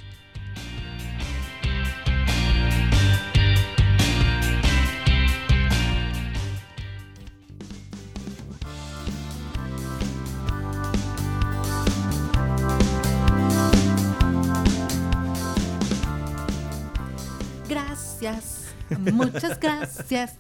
Muchas 19.13 19.59
gracias. 19.61 20.35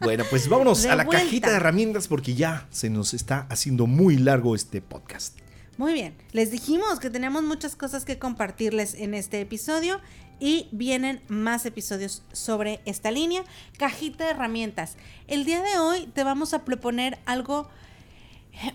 Bueno, 0.00 0.24
pues 0.30 0.48
vámonos 0.48 0.82
De 0.82 0.90
a 0.90 0.96
la 0.96 1.04
vuelta. 1.04 1.24
cajita 1.24 1.50
de 1.50 1.56
herramientas 1.56 2.08
porque 2.08 2.34
ya 2.34 2.66
se 2.70 2.90
nos 2.90 3.14
está 3.14 3.46
haciendo 3.50 3.86
muy 3.86 4.16
largo 4.16 4.54
este 4.54 4.80
podcast. 4.80 5.38
Muy 5.78 5.92
bien, 5.94 6.14
les 6.32 6.50
dijimos 6.50 7.00
que 7.00 7.08
tenemos 7.08 7.42
muchas 7.42 7.76
cosas 7.76 8.04
que 8.04 8.18
compartirles 8.18 8.94
en 8.94 9.14
este 9.14 9.40
episodio 9.40 10.00
y 10.38 10.68
vienen 10.72 11.22
más 11.28 11.64
episodios 11.66 12.22
sobre 12.32 12.80
esta 12.84 13.10
línea. 13.10 13.44
Cajita 13.78 14.24
de 14.24 14.30
herramientas. 14.30 14.96
El 15.28 15.44
día 15.44 15.62
de 15.62 15.78
hoy 15.78 16.08
te 16.08 16.24
vamos 16.24 16.52
a 16.52 16.64
proponer 16.64 17.18
algo 17.26 17.68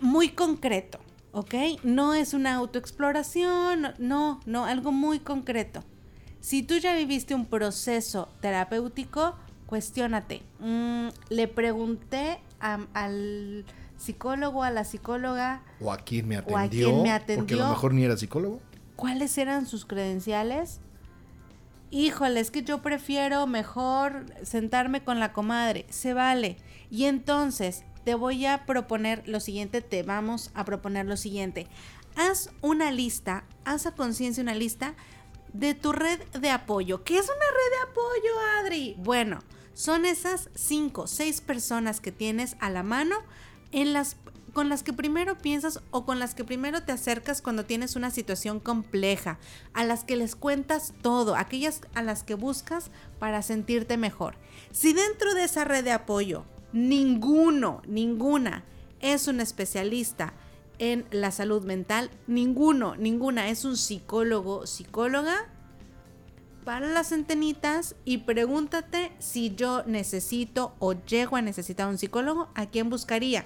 muy 0.01 0.29
concreto, 0.29 0.99
¿ok? 1.33 1.53
No 1.83 2.13
es 2.13 2.33
una 2.33 2.55
autoexploración, 2.55 3.93
no, 3.99 4.39
no, 4.45 4.65
algo 4.65 4.91
muy 4.91 5.19
concreto. 5.19 5.83
Si 6.47 6.63
tú 6.63 6.77
ya 6.77 6.95
viviste 6.95 7.35
un 7.35 7.45
proceso 7.45 8.29
terapéutico, 8.39 9.35
cuestiónate. 9.65 10.43
Mm, 10.61 11.09
le 11.27 11.49
pregunté 11.49 12.39
a- 12.61 12.79
al 12.93 13.65
psicólogo, 13.97 14.63
a 14.63 14.71
la 14.71 14.85
psicóloga, 14.85 15.61
O 15.81 15.91
a 15.91 15.97
quien 15.97 16.25
me 16.29 16.37
O 16.39 16.55
a 16.55 16.61
atendió. 16.61 16.87
quien 16.87 16.95
me 17.03 17.09
Porque 17.09 17.11
a 17.11 17.15
atendió. 17.15 17.57
lo 17.57 17.67
mejor 17.71 17.93
ni 17.93 18.05
era 18.05 18.15
psicólogo. 18.15 18.61
cuáles 18.95 19.37
eran 19.37 19.65
sus 19.65 19.85
credenciales. 19.85 20.79
Híjole, 21.91 22.39
es 22.39 22.49
que 22.49 22.63
yo 22.63 22.81
prefiero 22.81 23.45
mejor 23.45 24.25
sentarme 24.43 25.03
con 25.03 25.19
la 25.19 25.33
comadre. 25.33 25.85
Se 25.89 26.13
vale. 26.13 26.55
Y 26.89 27.03
entonces 27.05 27.83
te 28.05 28.15
voy 28.15 28.45
a 28.45 28.65
proponer 28.65 29.27
lo 29.27 29.41
siguiente, 29.41 29.81
te 29.81 30.01
vamos 30.03 30.49
a 30.53 30.63
proponer 30.63 31.07
lo 31.07 31.17
siguiente. 31.17 31.67
Haz 32.15 32.51
una 32.61 32.89
lista, 32.89 33.43
haz 33.65 33.85
a 33.85 33.91
conciencia 33.95 34.41
una 34.41 34.55
lista 34.55 34.95
de 35.53 35.73
tu 35.73 35.91
red 35.91 36.19
de 36.39 36.49
apoyo. 36.49 37.03
¿Qué 37.03 37.17
es 37.17 37.25
una 37.25 37.33
red 37.33 37.71
de 37.71 37.91
apoyo, 37.91 38.39
Adri? 38.59 38.95
Bueno, 38.97 39.39
son 39.73 40.05
esas 40.05 40.49
cinco, 40.55 41.07
seis 41.07 41.41
personas 41.41 41.99
que 41.99 42.11
tienes 42.11 42.55
a 42.59 42.69
la 42.69 42.83
mano 42.83 43.15
en 43.71 43.93
las 43.93 44.17
con 44.53 44.69
las 44.69 44.81
que 44.81 44.91
primero 44.91 45.37
piensas 45.37 45.81
o 45.91 46.03
con 46.03 46.17
las 46.17 46.33
que 46.33 46.43
primero 46.43 46.81
te 46.81 46.91
acercas 46.91 47.43
cuando 47.43 47.65
tienes 47.65 47.95
una 47.95 48.09
situación 48.09 48.59
compleja, 48.59 49.37
a 49.73 49.83
las 49.83 50.03
que 50.03 50.15
les 50.15 50.35
cuentas 50.35 50.93
todo, 51.03 51.35
aquellas 51.35 51.81
a 51.93 52.01
las 52.01 52.23
que 52.23 52.33
buscas 52.33 52.89
para 53.19 53.43
sentirte 53.43 53.97
mejor. 53.97 54.33
Si 54.71 54.93
dentro 54.93 55.35
de 55.35 55.43
esa 55.43 55.63
red 55.63 55.83
de 55.83 55.91
apoyo 55.91 56.43
ninguno, 56.73 57.83
ninguna 57.85 58.63
es 58.99 59.27
un 59.27 59.41
especialista 59.41 60.33
en 60.79 61.05
la 61.11 61.31
salud 61.31 61.63
mental, 61.63 62.09
ninguno, 62.27 62.95
ninguna 62.95 63.49
es 63.49 63.65
un 63.65 63.77
psicólogo, 63.77 64.67
psicóloga, 64.67 65.47
para 66.63 66.87
las 66.87 67.13
antenitas 67.13 67.95
y 68.03 68.19
pregúntate 68.19 69.13
si 69.19 69.55
yo 69.55 69.83
necesito 69.85 70.75
o 70.79 70.93
llego 70.93 71.37
a 71.37 71.41
necesitar 71.41 71.87
un 71.87 71.97
psicólogo, 71.97 72.49
¿a 72.55 72.65
quién 72.65 72.89
buscaría? 72.89 73.45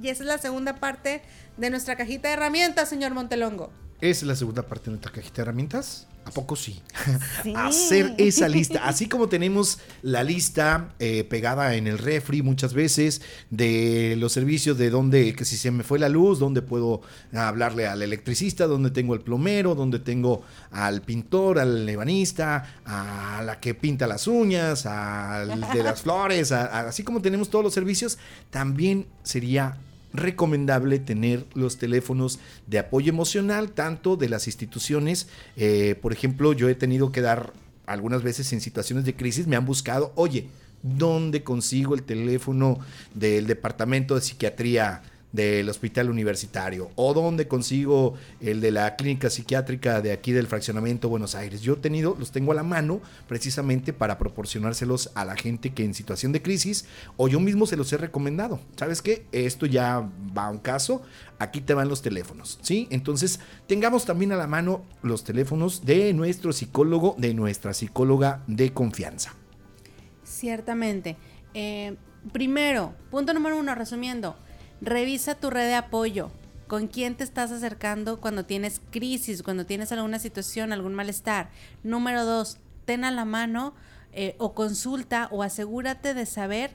Y 0.00 0.08
esa 0.08 0.22
es 0.22 0.28
la 0.28 0.38
segunda 0.38 0.76
parte 0.76 1.22
de 1.56 1.70
nuestra 1.70 1.96
cajita 1.96 2.28
de 2.28 2.34
herramientas, 2.34 2.88
señor 2.88 3.12
Montelongo. 3.12 3.72
¿Es 4.00 4.22
la 4.22 4.36
segunda 4.36 4.62
parte 4.62 4.86
de 4.86 4.90
nuestra 4.92 5.10
cajita 5.10 5.36
de 5.36 5.42
herramientas? 5.42 6.06
¿A 6.24 6.30
poco 6.30 6.54
sí? 6.56 6.80
Sí. 7.42 7.52
Hacer 7.56 8.14
esa 8.18 8.48
lista. 8.48 8.84
Así 8.86 9.08
como 9.08 9.28
tenemos 9.28 9.78
la 10.02 10.22
lista 10.22 10.90
eh, 10.98 11.24
pegada 11.24 11.74
en 11.74 11.86
el 11.88 11.98
refri 11.98 12.42
muchas 12.42 12.74
veces 12.74 13.22
de 13.50 14.14
los 14.18 14.32
servicios 14.32 14.76
de 14.78 14.90
donde, 14.90 15.34
que 15.34 15.44
si 15.44 15.56
se 15.56 15.70
me 15.70 15.82
fue 15.84 15.98
la 15.98 16.08
luz, 16.08 16.38
donde 16.38 16.62
puedo 16.62 17.00
hablarle 17.32 17.86
al 17.88 18.02
electricista, 18.02 18.66
donde 18.66 18.90
tengo 18.90 19.14
el 19.14 19.20
plomero, 19.20 19.74
donde 19.74 19.98
tengo 20.00 20.42
al 20.70 21.00
pintor, 21.02 21.58
al 21.58 21.88
ebanista, 21.88 22.80
a 22.84 23.42
la 23.44 23.58
que 23.58 23.74
pinta 23.74 24.06
las 24.06 24.26
uñas, 24.28 24.84
al 24.86 25.60
de 25.72 25.82
las 25.82 26.02
flores, 26.02 26.52
a- 26.52 26.66
a- 26.66 26.88
así 26.88 27.02
como 27.04 27.20
tenemos 27.22 27.48
todos 27.50 27.64
los 27.64 27.74
servicios, 27.74 28.18
también 28.50 29.06
sería 29.22 29.78
recomendable 30.12 30.98
tener 30.98 31.46
los 31.54 31.78
teléfonos 31.78 32.38
de 32.66 32.78
apoyo 32.78 33.10
emocional, 33.10 33.72
tanto 33.72 34.16
de 34.16 34.28
las 34.28 34.46
instituciones, 34.46 35.28
eh, 35.56 35.96
por 36.00 36.12
ejemplo, 36.12 36.52
yo 36.52 36.68
he 36.68 36.74
tenido 36.74 37.12
que 37.12 37.20
dar 37.20 37.52
algunas 37.86 38.22
veces 38.22 38.52
en 38.52 38.60
situaciones 38.60 39.04
de 39.04 39.14
crisis, 39.14 39.46
me 39.46 39.56
han 39.56 39.64
buscado, 39.64 40.12
oye, 40.14 40.48
¿dónde 40.82 41.42
consigo 41.42 41.94
el 41.94 42.02
teléfono 42.02 42.78
del 43.14 43.46
departamento 43.46 44.14
de 44.14 44.20
psiquiatría 44.20 45.02
del 45.32 45.68
hospital 45.68 46.10
universitario? 46.10 46.90
¿O 46.94 47.14
dónde 47.14 47.48
consigo 47.48 48.14
el 48.40 48.60
de 48.60 48.70
la 48.70 48.96
clínica 48.96 49.30
psiquiátrica 49.30 50.00
de 50.00 50.12
aquí 50.12 50.32
del 50.32 50.46
fraccionamiento 50.46 51.08
Buenos 51.08 51.34
Aires? 51.34 51.60
Yo 51.60 51.74
he 51.74 51.76
tenido, 51.76 52.16
los 52.18 52.32
tengo 52.32 52.52
a 52.52 52.54
la 52.54 52.62
mano 52.62 53.00
precisamente 53.26 53.92
para 53.92 54.18
proporcionárselos 54.18 55.10
a 55.14 55.24
la 55.24 55.36
gente 55.36 55.70
que 55.70 55.84
en 55.84 55.94
situación 55.94 56.32
de 56.32 56.42
crisis 56.42 56.86
o 57.16 57.28
yo 57.28 57.40
mismo 57.40 57.66
se 57.66 57.76
los 57.76 57.92
he 57.92 57.96
recomendado. 57.96 58.60
¿Sabes 58.76 59.02
qué? 59.02 59.26
Esto 59.32 59.66
ya 59.66 60.08
va 60.36 60.46
a 60.46 60.50
un 60.50 60.58
caso, 60.58 61.02
aquí 61.38 61.60
te 61.60 61.74
van 61.74 61.88
los 61.88 62.02
teléfonos, 62.02 62.58
¿sí? 62.62 62.88
Entonces, 62.90 63.40
tengamos 63.66 64.04
también 64.04 64.32
a 64.32 64.36
la 64.36 64.46
mano 64.46 64.84
los 65.02 65.24
teléfonos 65.24 65.84
de 65.84 66.12
nuestro 66.14 66.52
psicólogo, 66.52 67.14
de 67.18 67.34
nuestra 67.34 67.74
psicóloga 67.74 68.42
de 68.46 68.72
confianza. 68.72 69.34
Ciertamente. 70.24 71.16
Eh, 71.54 71.96
primero, 72.32 72.94
punto 73.10 73.32
número 73.32 73.58
uno, 73.58 73.74
resumiendo, 73.74 74.36
revisa 74.80 75.34
tu 75.34 75.50
red 75.50 75.66
de 75.66 75.74
apoyo. 75.74 76.30
¿Con 76.66 76.86
quién 76.86 77.16
te 77.16 77.24
estás 77.24 77.50
acercando 77.50 78.20
cuando 78.20 78.44
tienes 78.44 78.80
crisis, 78.90 79.42
cuando 79.42 79.64
tienes 79.64 79.90
alguna 79.90 80.18
situación, 80.18 80.72
algún 80.72 80.94
malestar? 80.94 81.48
Número 81.82 82.26
dos, 82.26 82.58
ten 82.84 83.04
a 83.04 83.10
la 83.10 83.24
mano 83.24 83.74
eh, 84.12 84.34
o 84.38 84.54
consulta 84.54 85.28
o 85.30 85.42
asegúrate 85.42 86.12
de 86.12 86.26
saber 86.26 86.70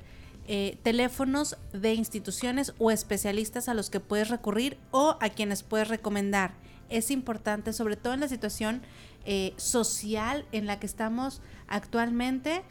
eh, 0.47 0.77
teléfonos 0.83 1.57
de 1.71 1.93
instituciones 1.93 2.73
o 2.77 2.91
especialistas 2.91 3.69
a 3.69 3.73
los 3.73 3.89
que 3.89 3.99
puedes 3.99 4.29
recurrir 4.29 4.77
o 4.91 5.17
a 5.21 5.29
quienes 5.29 5.63
puedes 5.63 5.87
recomendar. 5.87 6.53
Es 6.89 7.11
importante, 7.11 7.71
sobre 7.71 7.95
todo 7.95 8.13
en 8.13 8.19
la 8.19 8.27
situación 8.27 8.81
eh, 9.25 9.53
social 9.57 10.45
en 10.51 10.65
la 10.67 10.79
que 10.79 10.85
estamos 10.85 11.41
actualmente, 11.67 12.63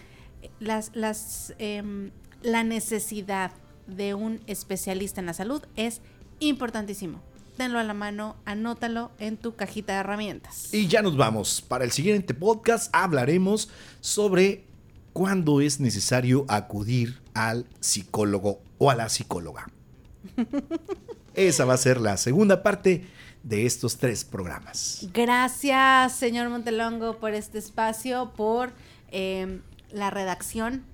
las, 0.61 0.91
las, 0.95 1.55
em, 1.59 2.11
la 2.43 2.63
necesidad 2.63 3.53
de 3.87 4.15
un 4.15 4.41
especialista 4.47 5.21
en 5.21 5.27
la 5.27 5.35
salud 5.35 5.63
es 5.77 6.01
importantísimo. 6.41 7.21
Tenlo 7.57 7.79
a 7.79 7.85
la 7.85 7.95
mano, 7.95 8.37
anótalo 8.45 9.11
en 9.19 9.37
tu 9.37 9.55
cajita 9.55 9.93
de 9.93 10.01
herramientas. 10.01 10.73
Y 10.73 10.89
ya 10.89 11.03
nos 11.03 11.17
vamos. 11.17 11.61
Para 11.61 11.85
el 11.85 11.93
siguiente 11.93 12.35
podcast 12.35 12.89
hablaremos 12.95 13.69
sobre 14.01 14.65
cuándo 15.13 15.61
es 15.61 15.79
necesario 15.79 16.47
acudir 16.49 17.21
al 17.35 17.67
psicólogo 17.81 18.61
o 18.79 18.91
a 18.91 18.95
la 18.95 19.09
psicóloga. 19.09 19.69
Esa 21.35 21.65
va 21.65 21.75
a 21.75 21.79
ser 21.79 22.01
la 22.01 22.17
segunda 22.17 22.63
parte 22.63 23.07
de 23.43 23.67
estos 23.67 23.97
tres 23.97 24.25
programas. 24.25 25.07
Gracias, 25.13 26.17
señor 26.17 26.49
Montelongo, 26.49 27.19
por 27.19 27.35
este 27.35 27.59
espacio, 27.59 28.33
por 28.37 28.73
eh, 29.11 29.61
la 29.91 30.11
redacción 30.11 30.85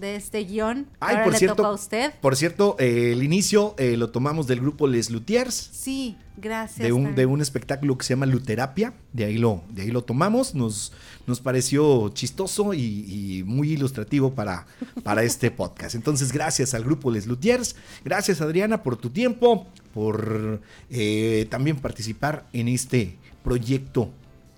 de 0.00 0.16
este 0.16 0.44
guion. 0.44 0.86
Ay, 1.00 1.14
Ahora 1.14 1.24
por 1.24 1.32
le 1.32 1.38
cierto, 1.38 1.56
toca 1.56 1.68
a 1.68 1.72
usted. 1.72 2.12
Por 2.20 2.36
cierto, 2.36 2.76
eh, 2.78 3.12
el 3.12 3.22
inicio 3.22 3.74
eh, 3.78 3.96
lo 3.96 4.10
tomamos 4.10 4.46
del 4.46 4.60
grupo 4.60 4.86
Les 4.86 5.10
Luthiers. 5.10 5.54
Sí, 5.72 6.16
gracias. 6.36 6.86
De 6.86 6.92
un, 6.92 7.14
de 7.14 7.26
un 7.26 7.40
espectáculo 7.40 7.96
que 7.96 8.04
se 8.04 8.14
llama 8.14 8.26
Luterapia, 8.26 8.94
de 9.12 9.24
ahí 9.24 9.38
lo, 9.38 9.62
de 9.70 9.82
ahí 9.82 9.90
lo 9.90 10.04
tomamos, 10.04 10.54
nos, 10.54 10.92
nos 11.26 11.40
pareció 11.40 12.10
chistoso 12.10 12.74
y, 12.74 12.80
y 12.80 13.42
muy 13.44 13.72
ilustrativo 13.72 14.34
para, 14.34 14.66
para 15.02 15.22
este 15.22 15.50
podcast. 15.50 15.94
Entonces, 15.94 16.32
gracias 16.32 16.74
al 16.74 16.84
grupo 16.84 17.10
Les 17.10 17.26
Luthiers, 17.26 17.76
gracias 18.04 18.40
Adriana 18.40 18.82
por 18.82 18.96
tu 18.96 19.10
tiempo, 19.10 19.66
por 19.94 20.60
eh, 20.90 21.46
también 21.50 21.76
participar 21.76 22.46
en 22.52 22.68
este 22.68 23.16
proyecto 23.42 24.10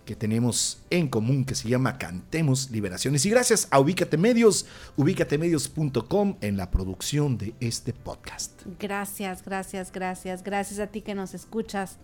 que 0.09 0.17
tenemos 0.17 0.81
en 0.89 1.07
común 1.07 1.45
que 1.45 1.55
se 1.55 1.69
llama 1.69 1.99
Cantemos 1.99 2.71
Liberaciones. 2.71 3.27
Y 3.27 3.31
gracias 3.31 3.69
a 3.71 3.79
Ubícate 3.79 4.17
Medios, 4.17 4.65
ubícatemedios.com 4.97 6.37
en 6.41 6.57
la 6.57 6.71
producción 6.71 7.37
de 7.37 7.53
este 7.61 7.93
podcast. 7.93 8.63
Gracias, 8.81 9.45
gracias, 9.45 9.93
gracias. 9.93 10.43
Gracias 10.43 10.81
a 10.81 10.87
ti 10.87 11.03
que 11.03 11.15
nos 11.15 11.35
escuchas. 11.35 11.99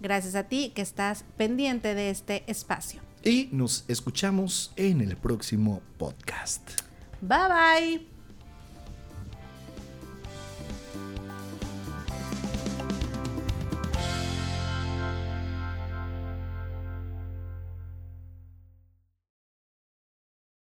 Gracias 0.00 0.36
a 0.36 0.44
ti 0.44 0.72
que 0.74 0.80
estás 0.80 1.26
pendiente 1.36 1.94
de 1.94 2.08
este 2.08 2.44
espacio. 2.46 3.02
Y 3.22 3.50
nos 3.52 3.84
escuchamos 3.88 4.72
en 4.76 5.02
el 5.02 5.18
próximo 5.18 5.82
podcast. 5.98 6.62
Bye 7.20 7.38
bye. 7.50 8.19